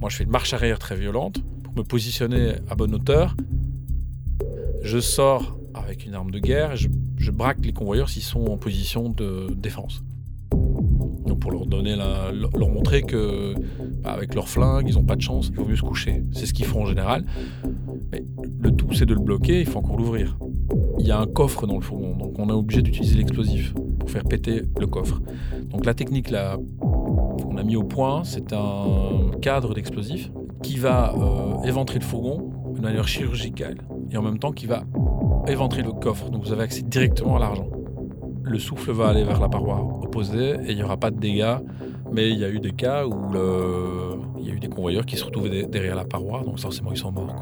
Moi 0.00 0.10
je 0.10 0.16
fais 0.16 0.24
une 0.24 0.30
marche 0.30 0.52
arrière 0.52 0.78
très 0.78 0.96
violente 0.96 1.42
pour 1.64 1.74
me 1.74 1.82
positionner 1.82 2.56
à 2.68 2.76
bonne 2.76 2.94
hauteur. 2.94 3.34
Je 4.82 5.00
sors 5.00 5.58
avec 5.74 6.06
une 6.06 6.14
arme 6.14 6.30
de 6.30 6.38
guerre 6.38 6.72
et 6.72 6.76
je, 6.76 6.88
je 7.18 7.30
braque 7.30 7.58
les 7.64 7.72
convoyeurs 7.72 8.08
s'ils 8.08 8.22
sont 8.22 8.46
en 8.46 8.56
position 8.56 9.08
de 9.08 9.48
défense. 9.56 10.02
Donc 11.26 11.40
pour 11.40 11.50
leur 11.50 11.66
donner 11.66 11.96
la- 11.96 12.30
leur 12.32 12.68
montrer 12.68 13.02
que 13.02 13.54
bah, 14.02 14.12
avec 14.12 14.34
leur 14.34 14.48
flingue, 14.48 14.86
ils 14.88 14.94
n'ont 14.94 15.04
pas 15.04 15.16
de 15.16 15.22
chance, 15.22 15.48
il 15.50 15.56
vaut 15.56 15.64
mieux 15.66 15.76
se 15.76 15.82
coucher. 15.82 16.22
C'est 16.32 16.46
ce 16.46 16.52
qu'ils 16.54 16.66
font 16.66 16.82
en 16.82 16.86
général. 16.86 17.24
Mais 18.12 18.22
le 18.60 18.70
tout, 18.70 18.92
c'est 18.92 19.06
de 19.06 19.14
le 19.14 19.20
bloquer, 19.20 19.60
il 19.60 19.66
faut 19.66 19.78
encore 19.80 19.96
l'ouvrir. 19.96 20.36
Il 20.98 21.06
y 21.06 21.10
a 21.10 21.18
un 21.18 21.26
coffre 21.26 21.66
dans 21.66 21.74
le 21.76 21.80
fourgon, 21.82 22.16
donc 22.16 22.38
on 22.38 22.48
est 22.48 22.52
obligé 22.52 22.80
d'utiliser 22.82 23.16
l'explosif 23.16 23.74
pour 23.98 24.10
faire 24.10 24.24
péter 24.24 24.62
le 24.78 24.86
coffre. 24.86 25.20
Donc 25.70 25.84
la 25.84 25.94
technique 25.94 26.32
qu'on 26.80 27.56
a 27.56 27.62
mis 27.64 27.76
au 27.76 27.82
point, 27.84 28.22
c'est 28.24 28.52
un 28.52 29.30
cadre 29.42 29.74
d'explosif 29.74 30.30
qui 30.62 30.78
va 30.78 31.12
euh, 31.14 31.62
éventrer 31.64 31.98
le 31.98 32.04
fourgon 32.04 32.50
de 32.74 32.80
manière 32.80 33.06
chirurgicale 33.08 33.76
et 34.10 34.16
en 34.16 34.22
même 34.22 34.38
temps 34.38 34.52
qui 34.52 34.66
va 34.66 34.84
éventrer 35.48 35.82
le 35.82 35.92
coffre. 35.92 36.30
Donc 36.30 36.44
vous 36.44 36.52
avez 36.52 36.62
accès 36.62 36.82
directement 36.82 37.36
à 37.36 37.40
l'argent. 37.40 37.68
Le 38.42 38.58
souffle 38.58 38.92
va 38.92 39.08
aller 39.08 39.24
vers 39.24 39.40
la 39.40 39.48
paroi 39.48 40.00
opposée 40.02 40.54
et 40.66 40.70
il 40.70 40.76
n'y 40.76 40.82
aura 40.82 40.96
pas 40.96 41.10
de 41.10 41.18
dégâts. 41.18 41.56
Mais 42.12 42.30
il 42.30 42.38
y 42.38 42.44
a 42.44 42.48
eu 42.50 42.60
des 42.60 42.70
cas 42.70 43.04
où 43.04 43.14
il 44.38 44.46
y 44.46 44.50
a 44.50 44.54
eu 44.54 44.60
des 44.60 44.68
convoyeurs 44.68 45.04
qui 45.04 45.16
se 45.16 45.24
retrouvaient 45.24 45.64
derrière 45.64 45.96
la 45.96 46.04
paroi, 46.04 46.42
donc 46.44 46.58
forcément 46.60 46.92
ils 46.92 46.96
sont 46.98 47.10
morts. 47.10 47.34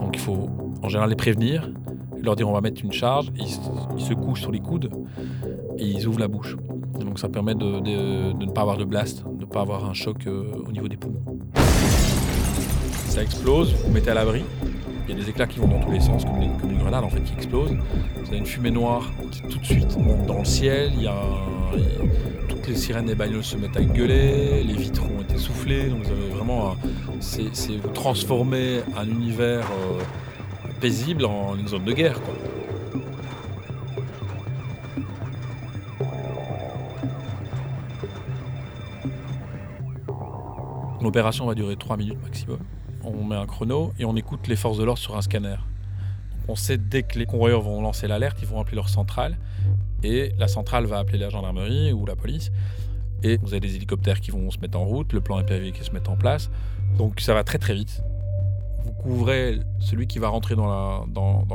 Donc 0.00 0.10
il 0.14 0.20
faut 0.20 0.48
en 0.82 0.88
général 0.88 1.10
les 1.10 1.16
prévenir, 1.16 1.68
leur 2.22 2.36
dire 2.36 2.48
on 2.48 2.52
va 2.52 2.60
mettre 2.60 2.84
une 2.84 2.92
charge, 2.92 3.32
ils, 3.36 3.48
se- 3.48 4.14
couchent 4.14 4.42
sur 4.42 4.52
les 4.52 4.60
coudes 4.60 4.90
et 5.76 5.84
ils 5.84 6.06
ouvrent 6.06 6.20
la 6.20 6.28
bouche. 6.28 6.56
Donc 7.00 7.18
ça 7.18 7.28
permet 7.28 7.56
de 7.56 7.80
ne 8.44 8.50
pas 8.52 8.60
avoir 8.60 8.76
de 8.76 8.84
blast, 8.84 9.24
de 9.24 9.40
ne 9.40 9.44
pas 9.44 9.62
avoir 9.62 9.84
un 9.90 9.92
choc 9.94 10.18
euh, 10.28 10.44
au 10.68 10.70
niveau 10.70 10.86
des 10.86 10.96
poumons. 10.96 11.22
Ça 13.08 13.22
explose, 13.22 13.72
vous 13.74 13.88
vous 13.88 13.92
mettez 13.92 14.10
à 14.10 14.14
l'abri. 14.14 14.44
Il 15.08 15.14
y 15.16 15.20
a 15.20 15.22
des 15.24 15.28
éclats 15.30 15.46
qui 15.46 15.58
vont 15.58 15.68
dans 15.68 15.80
tous 15.80 15.90
les 15.90 16.00
sens, 16.00 16.24
comme, 16.24 16.40
une 16.42 16.78
grenade 16.78 17.04
en 17.04 17.08
fait 17.10 17.20
qui 17.22 17.32
explose. 17.34 17.70
Vous 17.72 18.28
avez 18.28 18.38
une 18.38 18.46
fumée 18.46 18.70
noire 18.70 19.10
qui 19.30 19.42
tout 19.42 19.58
de 19.58 19.64
suite 19.64 19.96
monte 19.98 20.26
dans 20.26 20.38
le 20.38 20.44
ciel. 20.44 20.92
Il 20.94 21.02
y 21.02 21.06
a 21.06 21.12
a- 21.12 22.46
toutes 22.48 22.66
les 22.68 22.76
sirènes 22.76 23.06
des 23.06 23.14
bagnoles 23.14 23.42
se 23.42 23.56
mettent 23.56 23.76
à 23.76 23.82
gueuler, 23.82 24.62
les 24.62 24.74
vitres 24.74 25.02
ont 25.04 25.20
été 25.22 25.36
soufflées. 25.38 25.88
Donc 25.88 26.04
vous 26.04 26.10
avez 26.12 26.28
vraiment, 26.28 26.76
c'est 27.20 27.42
vous 27.76 27.88
transformer 27.92 28.80
un 28.96 29.08
univers 29.08 29.66
euh, 29.66 30.00
paisible 30.80 31.24
en 31.24 31.56
une 31.56 31.66
zone 31.68 31.84
de 31.84 31.92
guerre. 31.92 32.20
L'opération 41.00 41.46
va 41.46 41.54
durer 41.54 41.76
3 41.76 41.96
minutes 41.96 42.22
maximum. 42.22 42.58
On 43.04 43.24
met 43.24 43.36
un 43.36 43.46
chrono 43.46 43.92
et 43.98 44.04
on 44.04 44.16
écoute 44.16 44.46
les 44.48 44.56
forces 44.56 44.78
de 44.78 44.84
l'ordre 44.84 45.00
sur 45.00 45.16
un 45.16 45.22
scanner. 45.22 45.56
On 46.48 46.56
sait 46.56 46.78
dès 46.78 47.02
que 47.02 47.18
les 47.18 47.26
convoyeurs 47.26 47.60
vont 47.62 47.80
lancer 47.82 48.06
l'alerte, 48.08 48.38
ils 48.42 48.48
vont 48.48 48.60
appeler 48.60 48.76
leur 48.76 48.88
centrale 48.88 49.36
et 50.02 50.32
la 50.38 50.48
centrale 50.48 50.86
va 50.86 50.98
appeler 50.98 51.18
la 51.18 51.28
gendarmerie 51.28 51.92
ou 51.92 52.06
la 52.06 52.16
police. 52.16 52.50
Et 53.22 53.38
vous 53.38 53.48
avez 53.54 53.60
des 53.60 53.76
hélicoptères 53.76 54.20
qui 54.20 54.32
vont 54.32 54.50
se 54.50 54.58
mettre 54.58 54.76
en 54.78 54.84
route, 54.84 55.12
le 55.12 55.20
plan 55.20 55.38
EPV 55.38 55.70
qui 55.72 55.84
se 55.84 55.92
met 55.92 56.08
en 56.08 56.16
place. 56.16 56.50
Donc 56.98 57.20
ça 57.20 57.34
va 57.34 57.44
très 57.44 57.58
très 57.58 57.74
vite. 57.74 58.02
Vous 58.84 58.92
couvrez 58.92 59.60
celui 59.78 60.08
qui 60.08 60.18
va 60.18 60.28
rentrer 60.28 60.56
dans, 60.56 61.06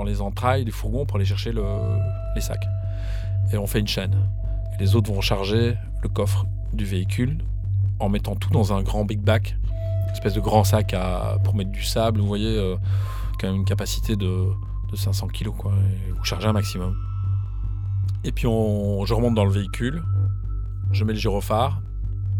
les 0.05 0.21
entrailles 0.21 0.63
du 0.63 0.71
fourgon 0.71 1.05
pour 1.05 1.17
aller 1.17 1.25
chercher 1.25 1.51
le- 1.51 1.63
les 2.35 2.41
sacs. 2.41 2.65
Et 3.51 3.57
on 3.57 3.67
fait 3.67 3.79
une 3.79 3.87
chaîne. 3.87 4.15
Les 4.79 4.95
autres 4.95 5.11
vont 5.11 5.21
charger 5.21 5.75
le 6.01 6.09
coffre 6.09 6.45
du 6.73 6.85
véhicule 6.85 7.37
en 7.99 8.07
mettant 8.09 8.35
tout 8.35 8.49
dans 8.51 8.71
un 8.73 8.81
grand 8.81 9.03
big 9.03 9.19
back, 9.19 9.57
espèce 10.17 10.33
de 10.33 10.41
grand 10.41 10.63
sac 10.63 10.93
à- 10.93 11.37
pour 11.43 11.55
mettre 11.55 11.71
du 11.71 11.83
sable, 11.83 12.19
vous 12.19 12.27
voyez, 12.27 12.57
euh, 12.57 12.75
qui 13.39 13.45
a 13.45 13.49
une 13.49 13.65
capacité 13.65 14.15
de, 14.15 14.47
de 14.91 14.95
500 14.95 15.27
kg, 15.27 15.49
quoi. 15.49 15.71
Et 15.71 16.11
vous 16.11 16.23
chargez 16.23 16.47
un 16.47 16.53
maximum. 16.53 16.95
Et 18.23 18.31
puis 18.31 18.47
on, 18.47 19.05
je 19.05 19.13
remonte 19.13 19.35
dans 19.35 19.45
le 19.45 19.51
véhicule, 19.51 20.03
je 20.91 21.03
mets 21.03 21.13
le 21.13 21.19
gyrophare, 21.19 21.81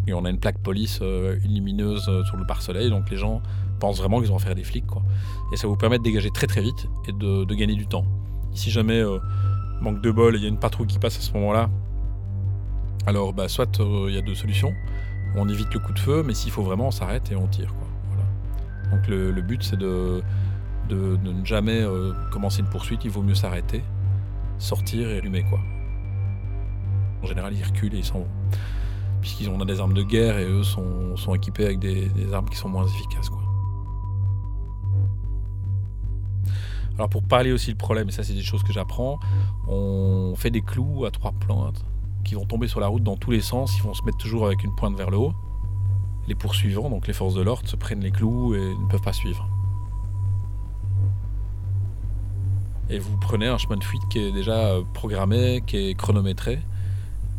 et 0.07 0.13
on 0.13 0.25
a 0.25 0.29
une 0.29 0.39
plaque 0.39 0.57
police 0.59 0.99
euh, 1.01 1.37
lumineuse 1.45 2.07
euh, 2.09 2.23
sur 2.25 2.37
le 2.37 2.45
pare-soleil, 2.45 2.89
donc 2.89 3.09
les 3.09 3.17
gens 3.17 3.41
pensent 3.79 3.99
vraiment 3.99 4.19
qu'ils 4.19 4.29
vont 4.29 4.39
faire 4.39 4.55
des 4.55 4.63
flics, 4.63 4.87
quoi. 4.87 5.03
Et 5.53 5.57
ça 5.57 5.67
vous 5.67 5.75
permet 5.75 5.99
de 5.99 6.03
dégager 6.03 6.31
très 6.31 6.47
très 6.47 6.61
vite 6.61 6.87
et 7.07 7.11
de, 7.11 7.45
gagner 7.53 7.75
du 7.75 7.87
temps. 7.87 8.05
Si 8.53 8.71
jamais 8.71 8.99
euh, 8.99 9.19
manque 9.81 10.01
de 10.01 10.09
bol 10.09 10.35
et 10.35 10.39
il 10.39 10.43
y 10.43 10.45
a 10.45 10.49
une 10.49 10.59
patrouille 10.59 10.87
qui 10.87 10.97
passe 10.97 11.17
à 11.17 11.21
ce 11.21 11.31
moment-là, 11.33 11.69
alors 13.05 13.33
bah, 13.33 13.47
soit 13.47 13.79
il 13.79 14.15
y 14.15 14.17
a 14.17 14.21
deux 14.21 14.35
solutions 14.35 14.73
on 15.35 15.47
évite 15.49 15.73
le 15.73 15.79
coup 15.79 15.93
de 15.93 15.99
feu, 15.99 16.23
mais 16.25 16.33
s'il 16.33 16.51
faut 16.51 16.63
vraiment, 16.63 16.87
on 16.87 16.91
s'arrête 16.91 17.31
et 17.31 17.35
on 17.35 17.47
tire. 17.47 17.73
Voilà. 18.09 18.97
Donc 18.97 19.07
le, 19.07 19.41
but, 19.41 19.63
c'est 19.63 19.77
de, 19.77 20.23
ne 20.89 21.45
jamais 21.45 21.81
euh, 21.81 22.13
commencer 22.31 22.61
une 22.61 22.69
poursuite, 22.69 23.05
il 23.05 23.11
vaut 23.11 23.21
mieux 23.21 23.35
s'arrêter, 23.35 23.83
sortir 24.57 25.09
et 25.09 25.17
allumer. 25.17 25.43
Quoi. 25.49 25.59
En 27.23 27.27
général, 27.27 27.53
ils 27.53 27.63
reculent 27.63 27.95
et 27.95 27.99
ils 27.99 28.05
s'en 28.05 28.19
vont. 28.19 28.27
Puisqu'ils 29.21 29.49
ont 29.49 29.57
des 29.57 29.79
armes 29.79 29.93
de 29.93 30.03
guerre 30.03 30.37
et 30.37 30.45
eux 30.45 30.63
sont, 30.63 31.15
équipés 31.35 31.65
avec 31.65 31.79
des, 31.79 32.09
armes 32.33 32.49
qui 32.49 32.55
sont 32.55 32.69
moins 32.69 32.85
efficaces. 32.85 33.29
Alors 36.95 37.09
pour 37.09 37.21
parler 37.21 37.51
aussi 37.51 37.69
le 37.69 37.77
problème, 37.77 38.09
et 38.09 38.11
ça 38.11 38.23
c'est 38.23 38.33
des 38.33 38.41
choses 38.41 38.63
que 38.63 38.73
j'apprends, 38.73 39.19
on 39.67 40.33
fait 40.35 40.49
des 40.49 40.61
clous 40.61 41.05
à 41.05 41.11
trois 41.11 41.31
pointes 41.31 41.85
qui 42.27 42.35
vont 42.35 42.45
tomber 42.45 42.67
sur 42.67 42.79
la 42.79 42.87
route 42.87 43.03
dans 43.03 43.15
tous 43.15 43.31
les 43.31 43.41
sens, 43.41 43.77
ils 43.77 43.83
vont 43.83 43.93
se 43.93 44.03
mettre 44.03 44.17
toujours 44.17 44.45
avec 44.45 44.63
une 44.63 44.75
pointe 44.75 44.95
vers 44.95 45.09
le 45.09 45.17
haut. 45.17 45.33
Les 46.27 46.35
poursuivants, 46.35 46.89
donc 46.89 47.07
les 47.07 47.13
forces 47.13 47.33
de 47.33 47.41
l'ordre, 47.41 47.67
se 47.67 47.77
prennent 47.77 48.01
les 48.01 48.11
clous 48.11 48.53
et 48.53 48.59
ne 48.59 48.87
peuvent 48.89 49.01
pas 49.01 49.13
suivre. 49.13 49.47
Et 52.89 52.99
vous 52.99 53.17
prenez 53.17 53.47
un 53.47 53.57
chemin 53.57 53.77
de 53.77 53.83
fuite 53.83 54.01
qui 54.09 54.19
est 54.19 54.31
déjà 54.31 54.57
euh, 54.57 54.81
programmé, 54.93 55.63
qui 55.65 55.77
est 55.77 55.93
chronométré, 55.95 56.59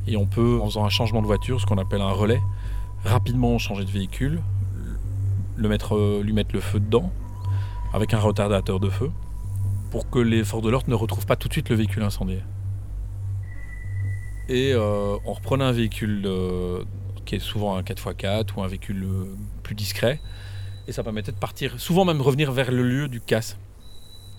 et 0.06 0.16
on 0.16 0.26
peut, 0.26 0.58
en 0.60 0.66
faisant 0.66 0.84
un 0.84 0.90
changement 0.90 1.20
de 1.20 1.26
voiture, 1.26 1.60
ce 1.60 1.66
qu'on 1.66 1.78
appelle 1.78 2.00
un 2.00 2.12
relais, 2.12 2.40
rapidement 3.04 3.58
changer 3.58 3.84
de 3.84 3.90
véhicule, 3.90 4.40
le 5.56 5.68
mettre, 5.68 5.96
euh, 5.96 6.22
lui 6.22 6.32
mettre 6.32 6.54
le 6.54 6.60
feu 6.60 6.80
dedans, 6.80 7.12
avec 7.92 8.14
un 8.14 8.20
retardateur 8.20 8.80
de 8.80 8.88
feu, 8.88 9.10
pour 9.90 10.08
que 10.08 10.18
les 10.18 10.44
forces 10.44 10.62
de 10.62 10.70
l'ordre 10.70 10.88
ne 10.88 10.94
retrouvent 10.94 11.26
pas 11.26 11.36
tout 11.36 11.48
de 11.48 11.52
suite 11.52 11.68
le 11.68 11.76
véhicule 11.76 12.02
incendié 12.02 12.42
et 14.48 14.72
euh, 14.72 15.16
on 15.24 15.32
reprenait 15.32 15.64
un 15.64 15.72
véhicule 15.72 16.22
euh, 16.24 16.82
qui 17.26 17.36
est 17.36 17.38
souvent 17.40 17.76
un 17.76 17.82
4x4 17.82 18.46
ou 18.56 18.62
un 18.62 18.66
véhicule 18.66 19.04
euh, 19.04 19.24
plus 19.62 19.74
discret 19.74 20.20
et 20.86 20.92
ça 20.92 21.02
permettait 21.02 21.32
de 21.32 21.36
partir, 21.36 21.78
souvent 21.78 22.06
même 22.06 22.22
revenir 22.22 22.50
vers 22.50 22.72
le 22.72 22.82
lieu 22.82 23.08
du 23.08 23.20
casse. 23.20 23.58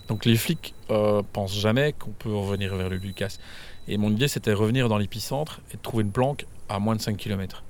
Donc 0.08 0.24
les 0.24 0.36
flics 0.36 0.74
euh, 0.90 1.22
pensent 1.32 1.56
jamais 1.56 1.92
qu'on 1.92 2.10
peut 2.10 2.34
revenir 2.34 2.74
vers 2.74 2.88
le 2.88 2.96
lieu 2.96 3.06
du 3.06 3.14
casse. 3.14 3.38
Et 3.86 3.96
mon 3.96 4.10
idée 4.10 4.26
c'était 4.26 4.52
revenir 4.52 4.88
dans 4.88 4.98
l'épicentre 4.98 5.60
et 5.72 5.76
de 5.76 5.82
trouver 5.82 6.02
une 6.02 6.10
planque 6.10 6.46
à 6.68 6.80
moins 6.80 6.96
de 6.96 7.00
5 7.00 7.16
km. 7.16 7.62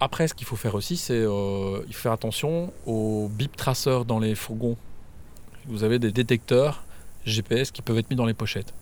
Après, 0.00 0.26
ce 0.26 0.34
qu'il 0.34 0.48
faut 0.48 0.56
faire 0.56 0.74
aussi, 0.74 0.96
c'est 0.96 1.24
faire 1.92 2.10
attention 2.10 2.72
aux 2.86 3.30
bip 3.32 3.56
traceurs 3.56 4.04
dans 4.04 4.18
les 4.18 4.34
fourgons. 4.34 4.76
Vous 5.66 5.84
avez 5.84 6.00
des 6.00 6.10
détecteurs 6.10 6.84
GPS 7.24 7.70
qui 7.70 7.82
peuvent 7.82 7.98
être 7.98 8.10
mis 8.10 8.16
dans 8.16 8.26
les 8.26 8.34
pochettes. 8.34 8.74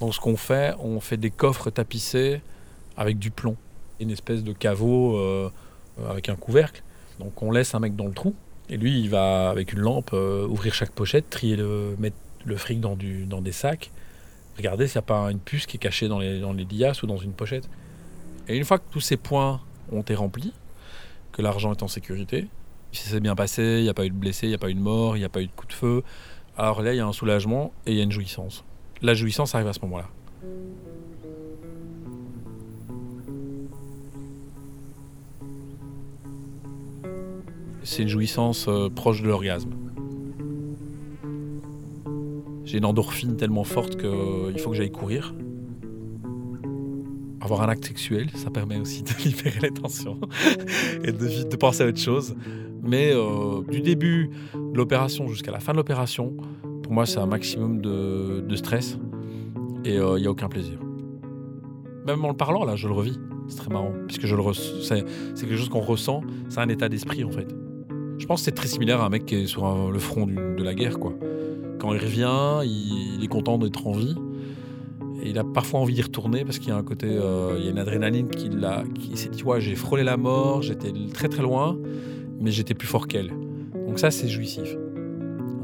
Donc 0.00 0.14
ce 0.14 0.20
qu'on 0.20 0.36
fait, 0.36 0.74
on 0.80 1.00
fait 1.00 1.16
des 1.16 1.30
coffres 1.30 1.70
tapissés 1.70 2.40
avec 2.96 3.18
du 3.18 3.30
plomb, 3.30 3.56
une 4.00 4.10
espèce 4.10 4.42
de 4.42 4.52
caveau 4.52 5.16
euh, 5.16 5.50
avec 6.08 6.28
un 6.28 6.36
couvercle. 6.36 6.82
Donc 7.18 7.42
on 7.42 7.50
laisse 7.50 7.74
un 7.74 7.80
mec 7.80 7.94
dans 7.96 8.06
le 8.06 8.12
trou 8.12 8.34
et 8.68 8.76
lui 8.76 9.00
il 9.00 9.10
va 9.10 9.50
avec 9.50 9.72
une 9.72 9.80
lampe 9.80 10.10
euh, 10.12 10.46
ouvrir 10.46 10.74
chaque 10.74 10.90
pochette, 10.90 11.30
trier 11.30 11.56
le, 11.56 11.96
mettre 11.98 12.16
le 12.44 12.56
fric 12.56 12.80
dans, 12.80 12.96
du, 12.96 13.24
dans 13.24 13.40
des 13.40 13.52
sacs, 13.52 13.90
regarder 14.56 14.86
s'il 14.86 14.98
n'y 14.98 15.04
a 15.04 15.06
pas 15.06 15.30
une 15.30 15.38
puce 15.38 15.66
qui 15.66 15.76
est 15.76 15.80
cachée 15.80 16.08
dans 16.08 16.18
les, 16.18 16.40
dans 16.40 16.52
liasses 16.52 17.02
ou 17.02 17.06
dans 17.06 17.16
une 17.16 17.32
pochette. 17.32 17.68
Et 18.48 18.56
une 18.56 18.64
fois 18.64 18.78
que 18.78 18.90
tous 18.90 19.00
ces 19.00 19.16
points 19.16 19.60
ont 19.90 20.02
été 20.02 20.14
remplis, 20.14 20.52
que 21.32 21.40
l'argent 21.40 21.72
est 21.72 21.82
en 21.82 21.88
sécurité, 21.88 22.48
si 22.92 23.02
ça 23.04 23.10
s'est 23.10 23.20
bien 23.20 23.34
passé, 23.34 23.78
il 23.78 23.82
n'y 23.82 23.88
a 23.88 23.94
pas 23.94 24.04
eu 24.04 24.10
de 24.10 24.14
blessés, 24.14 24.46
il 24.46 24.50
n'y 24.50 24.54
a 24.54 24.58
pas 24.58 24.70
eu 24.70 24.74
de 24.74 24.80
mort, 24.80 25.16
il 25.16 25.20
n'y 25.20 25.24
a 25.24 25.28
pas 25.28 25.40
eu 25.40 25.46
de 25.46 25.52
coup 25.52 25.66
de 25.66 25.72
feu, 25.72 26.02
alors 26.56 26.82
là, 26.82 26.92
il 26.92 26.96
y 26.96 27.00
a 27.00 27.06
un 27.06 27.12
soulagement 27.12 27.72
et 27.86 27.92
il 27.92 27.96
y 27.96 28.00
a 28.00 28.04
une 28.04 28.12
jouissance. 28.12 28.64
La 29.02 29.14
jouissance 29.14 29.54
arrive 29.54 29.68
à 29.68 29.72
ce 29.72 29.80
moment-là. 29.82 30.08
C'est 37.82 38.02
une 38.02 38.08
jouissance 38.08 38.66
euh, 38.66 38.88
proche 38.88 39.20
de 39.22 39.28
l'orgasme. 39.28 39.70
J'ai 42.64 42.78
une 42.78 42.86
endorphine 42.86 43.36
tellement 43.36 43.64
forte 43.64 43.96
qu'il 43.96 44.58
faut 44.58 44.70
que 44.70 44.76
j'aille 44.76 44.90
courir. 44.90 45.34
Avoir 47.40 47.60
un 47.60 47.68
acte 47.68 47.84
sexuel, 47.84 48.30
ça 48.34 48.50
permet 48.50 48.78
aussi 48.78 49.02
de 49.02 49.10
libérer 49.24 49.60
les 49.60 49.70
tensions 49.70 50.18
et 51.04 51.12
de, 51.12 51.48
de 51.48 51.56
penser 51.56 51.82
à 51.82 51.86
autre 51.86 51.98
chose. 51.98 52.34
Mais 52.82 53.12
euh, 53.12 53.62
du 53.70 53.80
début 53.80 54.30
de 54.54 54.76
l'opération 54.76 55.28
jusqu'à 55.28 55.50
la 55.52 55.60
fin 55.60 55.72
de 55.72 55.76
l'opération, 55.76 56.34
pour 56.84 56.92
moi, 56.92 57.06
c'est 57.06 57.18
un 57.18 57.26
maximum 57.26 57.80
de, 57.80 58.54
stress 58.54 58.98
et 59.84 59.94
il 59.96 60.20
n'y 60.20 60.26
a 60.26 60.30
aucun 60.30 60.48
plaisir. 60.48 60.78
Même 62.06 62.24
en 62.24 62.28
le 62.28 62.36
parlant, 62.36 62.64
là, 62.64 62.76
je 62.76 62.86
le 62.86 62.94
revis. 62.94 63.18
C'est 63.48 63.56
très 63.56 63.70
marrant, 63.70 63.92
puisque 64.06 64.26
je 64.26 64.36
c'est, 64.82 65.04
quelque 65.34 65.56
chose 65.56 65.68
qu'on 65.68 65.80
ressent, 65.80 66.22
c'est 66.48 66.60
un 66.60 66.68
état 66.68 66.88
d'esprit 66.88 67.24
en 67.24 67.30
fait. 67.30 67.48
Je 68.18 68.26
pense 68.26 68.40
que 68.40 68.44
c'est 68.44 68.52
très 68.52 68.68
similaire 68.68 69.00
à 69.00 69.06
un 69.06 69.08
mec 69.08 69.26
qui 69.26 69.34
est 69.34 69.46
sur 69.46 69.90
le 69.90 69.98
front 69.98 70.26
de 70.26 70.62
la 70.62 70.74
guerre, 70.74 70.98
quoi. 70.98 71.14
Quand 71.78 71.92
il 71.92 72.00
revient, 72.00 72.60
il, 72.64 73.22
est 73.22 73.28
content 73.28 73.58
d'être 73.58 73.86
en 73.86 73.92
vie. 73.92 74.14
Il 75.22 75.38
a 75.38 75.44
parfois 75.44 75.80
envie 75.80 75.94
d'y 75.94 76.02
retourner 76.02 76.44
parce 76.44 76.58
qu'il 76.58 76.68
y 76.68 76.72
a 76.72 76.76
un 76.76 76.82
côté, 76.82 77.08
euh, 77.10 77.56
il 77.58 77.64
y 77.64 77.68
a 77.68 77.70
une 77.70 77.78
adrénaline 77.78 78.28
qui, 78.28 78.50
qui 78.94 79.16
s'est 79.16 79.30
dit, 79.30 79.42
ouais, 79.42 79.60
j'ai 79.60 79.74
frôlé 79.74 80.04
la 80.04 80.16
mort, 80.16 80.62
j'étais 80.62 80.92
très 81.12 81.28
très 81.28 81.42
loin, 81.42 81.78
mais 82.40 82.50
j'étais 82.50 82.74
plus 82.74 82.88
fort 82.88 83.08
qu'elle. 83.08 83.32
Donc 83.86 83.98
ça, 83.98 84.10
c'est 84.10 84.28
jouissif. 84.28 84.76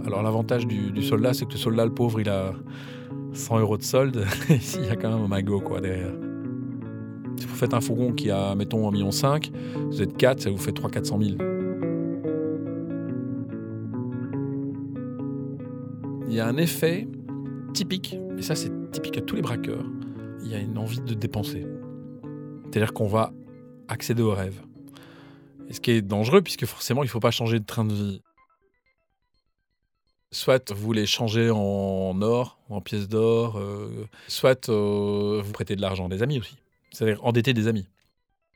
Alors 0.07 0.23
l'avantage 0.23 0.67
du, 0.67 1.03
soldat, 1.03 1.35
c'est 1.35 1.47
que 1.47 1.53
le 1.53 1.59
soldat, 1.59 1.85
le 1.85 1.93
pauvre, 1.93 2.21
il 2.21 2.29
a 2.29 2.53
100 3.33 3.61
euros 3.61 3.77
de 3.77 3.83
solde. 3.83 4.25
Il 4.49 4.87
y 4.87 4.91
a 4.91 4.97
quand 4.97 5.11
même 5.11 5.23
un 5.23 5.29
magot 5.29 5.63
derrière. 5.81 6.13
Si 7.37 7.47
vous 7.47 7.55
faites 7.55 7.75
un 7.75 7.81
fourgon 7.81 8.13
qui 8.13 8.31
a, 8.31 8.55
mettons, 8.55 8.91
1,5 8.91 8.93
million, 8.93 9.11
vous 9.91 10.03
êtes 10.03 10.17
4, 10.17 10.41
ça 10.41 10.51
vous 10.51 10.59
fait 10.59 10.73
300-400 10.73 11.37
000. 11.39 11.61
Il 16.29 16.35
y 16.35 16.41
a 16.41 16.47
un 16.47 16.57
effet 16.57 17.09
typique, 17.73 18.17
et 18.39 18.43
ça 18.43 18.55
c'est 18.55 18.71
typique 18.93 19.19
à 19.19 19.21
tous 19.21 19.37
les 19.37 19.43
braqueurs, 19.43 19.85
il 20.43 20.51
y 20.51 20.55
a 20.55 20.59
une 20.59 20.79
envie 20.79 21.01
de 21.01 21.15
dépenser. 21.15 21.67
C'est-à-dire 22.65 22.93
qu'on 22.93 23.09
va 23.09 23.33
accéder 23.89 24.23
au 24.23 24.33
rêve. 24.33 24.61
Et 25.69 25.73
ce 25.73 25.81
qui 25.81 25.93
est 25.93 26.03
dangereux, 26.03 26.43
puisque 26.43 26.67
forcément, 26.67 27.03
il 27.03 27.07
ne 27.07 27.11
faut 27.11 27.21
pas 27.21 27.31
changer 27.31 27.59
de 27.59 27.65
train 27.65 27.85
de 27.85 27.95
vie. 27.95 28.23
Soit 30.33 30.71
vous 30.71 30.93
les 30.93 31.07
changez 31.07 31.51
en 31.51 32.23
or, 32.23 32.57
en 32.69 32.81
pièces 32.81 33.09
d'or, 33.09 33.59
euh, 33.59 34.07
soit 34.29 34.69
euh, 34.69 35.43
vous 35.45 35.53
prêtez 35.53 35.75
de 35.75 35.81
l'argent 35.81 36.07
à 36.07 36.09
des 36.09 36.23
amis 36.23 36.39
aussi. 36.39 36.57
C'est-à-dire 36.93 37.25
endetter 37.25 37.53
des 37.53 37.67
amis. 37.67 37.89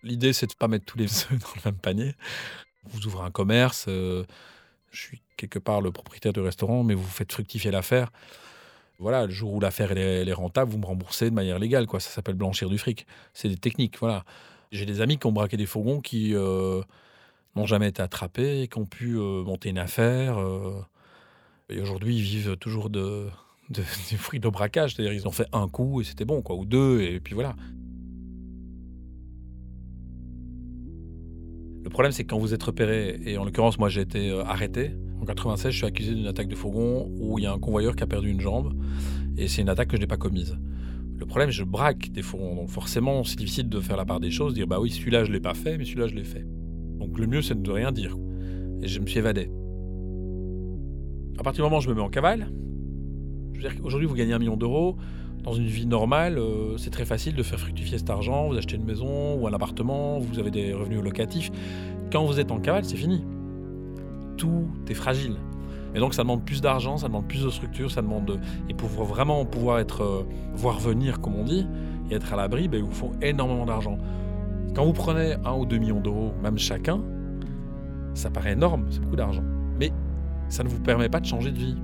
L'idée, 0.04 0.32
c'est 0.32 0.46
de 0.46 0.52
ne 0.52 0.56
pas 0.56 0.68
mettre 0.68 0.84
tous 0.84 0.98
les 0.98 1.06
œufs 1.32 1.32
dans 1.32 1.48
le 1.56 1.62
même 1.64 1.78
panier. 1.78 2.14
Vous 2.84 3.06
ouvrez 3.08 3.26
un 3.26 3.32
commerce, 3.32 3.86
euh, 3.88 4.24
je 4.92 5.00
suis 5.00 5.22
quelque 5.36 5.58
part 5.58 5.80
le 5.80 5.90
propriétaire 5.90 6.32
du 6.32 6.40
restaurant, 6.40 6.84
mais 6.84 6.94
vous 6.94 7.02
faites 7.02 7.32
fructifier 7.32 7.72
l'affaire. 7.72 8.12
Voilà, 9.00 9.26
le 9.26 9.32
jour 9.32 9.52
où 9.52 9.58
l'affaire 9.58 9.90
est, 9.96 10.32
rentable, 10.32 10.70
vous 10.70 10.78
me 10.78 10.86
remboursez 10.86 11.28
de 11.28 11.34
manière 11.34 11.58
légale. 11.58 11.88
Quoi. 11.88 11.98
Ça 11.98 12.10
s'appelle 12.10 12.36
blanchir 12.36 12.68
du 12.68 12.78
fric. 12.78 13.04
C'est 13.32 13.48
des 13.48 13.56
techniques. 13.56 13.98
Voilà. 13.98 14.24
J'ai 14.70 14.86
des 14.86 15.00
amis 15.00 15.18
qui 15.18 15.26
ont 15.26 15.32
braqué 15.32 15.56
des 15.56 15.66
fourgons 15.66 16.00
qui 16.00 16.34
n'ont 16.34 17.66
jamais 17.66 17.88
été 17.88 18.00
attrapés, 18.00 18.68
qui 18.68 18.78
ont 18.78 18.86
pu 18.86 19.14
monter 19.16 19.70
une 19.70 19.78
affaire. 19.78 20.38
Et 21.70 21.80
aujourd'hui, 21.80 22.16
ils 22.16 22.22
vivent 22.22 22.56
toujours 22.56 22.90
de, 22.90 23.26
de- 23.70 23.82
des 24.10 24.16
fruits 24.16 24.40
de 24.40 24.48
braquage. 24.48 24.94
C'est-à-dire, 24.94 25.12
ils 25.12 25.26
ont 25.26 25.32
fait 25.32 25.46
un 25.52 25.68
coup 25.68 26.00
et 26.00 26.04
c'était 26.04 26.24
bon, 26.24 26.42
ou 26.48 26.64
deux, 26.64 27.00
et 27.00 27.20
puis 27.20 27.34
voilà. 27.34 27.56
Le 31.82 31.90
problème, 31.90 32.12
c'est 32.12 32.24
que 32.24 32.28
quand 32.30 32.38
vous 32.38 32.54
êtes 32.54 32.62
repéré, 32.62 33.20
et 33.26 33.36
en 33.36 33.44
l'occurrence, 33.44 33.78
moi 33.78 33.88
j'ai 33.88 34.00
été 34.00 34.30
euh, 34.30 34.42
arrêté. 34.44 34.92
En 35.20 35.26
96, 35.26 35.70
je 35.70 35.76
suis 35.76 35.86
accusé 35.86 36.14
d'une 36.14 36.26
attaque 36.26 36.48
de 36.48 36.54
fourgon 36.54 37.10
où 37.18 37.38
il 37.38 37.42
y 37.42 37.46
a 37.46 37.52
un 37.52 37.58
convoyeur 37.58 37.94
qui 37.94 38.02
a 38.02 38.06
perdu 38.06 38.30
une 38.30 38.40
jambe, 38.40 38.74
et 39.36 39.48
c'est 39.48 39.62
une 39.62 39.68
attaque 39.68 39.88
que 39.88 39.96
je 39.96 40.00
n'ai 40.00 40.06
pas 40.06 40.16
commise. 40.16 40.58
Le 41.16 41.26
problème, 41.26 41.50
je 41.50 41.62
braque 41.62 42.10
des 42.10 42.22
fourgons, 42.22 42.56
donc 42.56 42.68
forcément, 42.70 43.22
c'est 43.22 43.36
difficile 43.36 43.68
de 43.68 43.80
faire 43.80 43.96
la 43.96 44.04
part 44.04 44.18
des 44.18 44.30
choses, 44.30 44.54
dire 44.54 44.66
bah 44.66 44.80
oui, 44.80 44.90
celui-là 44.90 45.24
je 45.24 45.32
l'ai 45.32 45.40
pas 45.40 45.54
fait, 45.54 45.76
mais 45.78 45.84
celui-là 45.84 46.06
je 46.08 46.14
l'ai 46.14 46.24
fait. 46.24 46.44
Donc 46.98 47.18
le 47.18 47.26
mieux, 47.26 47.42
c'est 47.42 47.60
de 47.60 47.70
rien 47.70 47.92
dire. 47.92 48.16
Et 48.82 48.88
je 48.88 48.98
me 48.98 49.06
suis 49.06 49.18
évadé. 49.18 49.50
À 51.38 51.42
partir 51.42 51.64
du 51.64 51.68
moment 51.68 51.78
où 51.78 51.80
je 51.82 51.88
me 51.88 51.94
mets 51.94 52.00
en 52.00 52.08
cavale, 52.08 52.48
je 53.52 53.60
veux 53.60 53.68
dire 53.68 53.80
qu'aujourd'hui, 53.80 54.06
vous 54.08 54.14
gagnez 54.14 54.32
un 54.32 54.38
million 54.38 54.56
d'euros. 54.56 54.96
Dans 55.42 55.52
une 55.52 55.66
vie 55.66 55.86
normale, 55.86 56.38
euh, 56.38 56.76
c'est 56.78 56.90
très 56.90 57.04
facile 57.04 57.34
de 57.34 57.42
faire 57.42 57.58
fructifier 57.60 57.98
cet 57.98 58.08
argent. 58.08 58.48
Vous 58.48 58.56
achetez 58.56 58.76
une 58.76 58.84
maison 58.84 59.34
ou 59.38 59.46
un 59.46 59.52
appartement, 59.52 60.18
vous 60.18 60.38
avez 60.38 60.50
des 60.50 60.72
revenus 60.72 61.02
locatifs. 61.02 61.50
Quand 62.10 62.24
vous 62.24 62.40
êtes 62.40 62.50
en 62.50 62.60
cavale, 62.60 62.84
c'est 62.84 62.96
fini. 62.96 63.22
Tout 64.36 64.66
est 64.88 64.94
fragile. 64.94 65.34
Et 65.94 65.98
donc, 66.00 66.14
ça 66.14 66.22
demande 66.22 66.44
plus 66.44 66.60
d'argent, 66.60 66.96
ça 66.96 67.08
demande 67.08 67.28
plus 67.28 67.44
de 67.44 67.50
structure, 67.50 67.90
ça 67.90 68.00
demande. 68.02 68.24
de- 68.26 68.38
Et 68.68 68.74
pour 68.74 68.88
vraiment 68.88 69.44
pouvoir 69.44 69.78
être. 69.80 70.02
euh, 70.02 70.22
voir 70.54 70.78
venir, 70.78 71.20
comme 71.20 71.34
on 71.36 71.44
dit, 71.44 71.66
et 72.10 72.14
être 72.14 72.32
à 72.32 72.36
l'abri, 72.36 72.66
ben, 72.68 72.78
il 72.78 72.84
vous 72.84 72.92
faut 72.92 73.12
énormément 73.22 73.66
d'argent. 73.66 73.98
Quand 74.74 74.84
vous 74.84 74.92
prenez 74.92 75.34
un 75.44 75.54
ou 75.54 75.66
deux 75.66 75.78
millions 75.78 76.00
d'euros, 76.00 76.32
même 76.42 76.58
chacun, 76.58 77.00
ça 78.14 78.30
paraît 78.30 78.52
énorme, 78.52 78.86
c'est 78.90 79.00
beaucoup 79.00 79.16
d'argent. 79.16 79.44
Ça 80.54 80.62
ne 80.62 80.68
vous 80.68 80.78
permet 80.78 81.08
pas 81.08 81.18
de 81.18 81.26
changer 81.26 81.50
de 81.50 81.58
vie. 81.58 81.74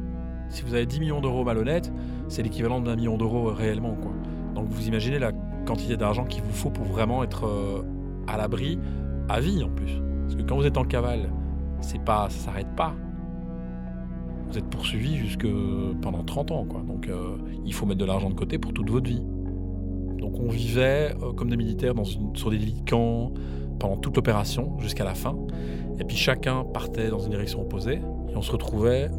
Si 0.48 0.62
vous 0.62 0.74
avez 0.74 0.86
10 0.86 1.00
millions 1.00 1.20
d'euros 1.20 1.42
malhonnêtes, 1.42 1.92
c'est 2.28 2.44
l'équivalent 2.44 2.80
d'un 2.80 2.94
million 2.94 3.18
d'euros 3.18 3.48
euh, 3.48 3.52
réellement. 3.52 3.96
Quoi. 4.00 4.12
Donc 4.54 4.68
vous 4.68 4.86
imaginez 4.86 5.18
la 5.18 5.32
quantité 5.66 5.96
d'argent 5.96 6.24
qu'il 6.24 6.44
vous 6.44 6.52
faut 6.52 6.70
pour 6.70 6.84
vraiment 6.84 7.24
être 7.24 7.48
euh, 7.48 7.82
à 8.28 8.36
l'abri 8.36 8.78
à 9.28 9.40
vie 9.40 9.64
en 9.64 9.70
plus. 9.70 10.00
Parce 10.22 10.36
que 10.36 10.42
quand 10.42 10.54
vous 10.54 10.66
êtes 10.66 10.78
en 10.78 10.84
cavale, 10.84 11.32
c'est 11.80 12.00
pas, 12.00 12.30
ça 12.30 12.44
s'arrête 12.44 12.72
pas. 12.76 12.94
Vous 14.48 14.56
êtes 14.56 14.70
poursuivi 14.70 15.16
jusque 15.16 15.48
pendant 16.00 16.22
30 16.22 16.52
ans. 16.52 16.64
Quoi. 16.64 16.84
Donc 16.86 17.08
euh, 17.08 17.38
il 17.66 17.74
faut 17.74 17.86
mettre 17.86 17.98
de 17.98 18.04
l'argent 18.04 18.30
de 18.30 18.36
côté 18.36 18.58
pour 18.58 18.72
toute 18.72 18.88
votre 18.88 19.10
vie. 19.10 19.24
Donc 20.20 20.38
on 20.38 20.48
vivait 20.48 21.16
euh, 21.24 21.32
comme 21.32 21.50
des 21.50 21.56
militaires 21.56 21.94
sur 22.34 22.50
des 22.50 22.58
lits 22.58 22.80
de 22.84 22.88
camp 22.88 23.32
pendant 23.80 23.96
toute 23.96 24.14
l'opération 24.14 24.78
jusqu'à 24.78 25.02
la 25.02 25.16
fin. 25.16 25.36
Et 25.98 26.04
puis 26.04 26.16
chacun 26.16 26.62
partait 26.72 27.10
dans 27.10 27.18
une 27.18 27.30
direction 27.30 27.62
opposée 27.62 28.00
et 28.32 28.36
on 28.36 28.42
se 28.42 28.52
retrouvait 28.52 29.10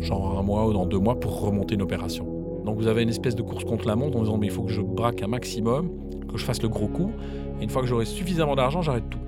genre 0.00 0.38
un 0.38 0.42
mois 0.42 0.66
ou 0.66 0.72
dans 0.72 0.86
deux 0.86 0.98
mois 0.98 1.18
pour 1.18 1.40
remonter 1.40 1.74
une 1.74 1.82
opération. 1.82 2.24
Donc 2.64 2.76
vous 2.76 2.86
avez 2.86 3.02
une 3.02 3.08
espèce 3.08 3.34
de 3.34 3.42
course 3.42 3.64
contre 3.64 3.86
la 3.86 3.96
montre 3.96 4.16
en 4.18 4.22
disant 4.22 4.38
mais 4.38 4.46
il 4.46 4.52
faut 4.52 4.62
que 4.62 4.72
je 4.72 4.82
braque 4.82 5.22
un 5.22 5.28
maximum, 5.28 5.90
que 6.30 6.38
je 6.38 6.44
fasse 6.44 6.62
le 6.62 6.68
gros 6.68 6.88
coup, 6.88 7.12
et 7.60 7.64
une 7.64 7.70
fois 7.70 7.82
que 7.82 7.88
j'aurai 7.88 8.04
suffisamment 8.04 8.56
d'argent, 8.56 8.82
j'arrête 8.82 9.08
tout. 9.10 9.18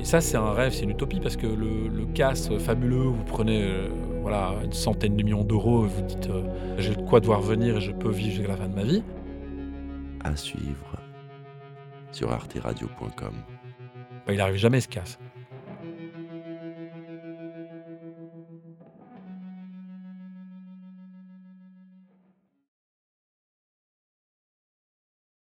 Et 0.00 0.04
ça 0.04 0.20
c'est 0.20 0.36
un 0.36 0.52
rêve, 0.52 0.72
c'est 0.72 0.84
une 0.84 0.90
utopie 0.90 1.20
parce 1.20 1.36
que 1.36 1.46
le, 1.46 1.88
le 1.88 2.06
casse 2.06 2.50
fabuleux, 2.58 3.04
vous 3.04 3.24
prenez 3.24 3.62
euh, 3.62 3.88
voilà 4.22 4.54
une 4.64 4.72
centaine 4.72 5.16
de 5.16 5.22
millions 5.22 5.44
d'euros, 5.44 5.84
et 5.84 5.88
vous 5.88 6.02
dites 6.02 6.28
euh, 6.28 6.42
j'ai 6.78 6.94
de 6.94 7.02
quoi 7.02 7.20
devoir 7.20 7.40
venir 7.40 7.76
et 7.76 7.80
je 7.80 7.92
peux 7.92 8.10
vivre 8.10 8.34
jusqu'à 8.34 8.48
la 8.48 8.56
fin 8.56 8.68
de 8.68 8.74
ma 8.74 8.84
vie. 8.84 9.02
À 10.24 10.36
suivre 10.36 10.96
sur 12.12 12.30
arteradio.com. 12.30 13.32
Bah, 14.26 14.32
il 14.32 14.40
arrive 14.40 14.56
jamais 14.56 14.80
ce 14.80 14.88
casse. 14.88 15.18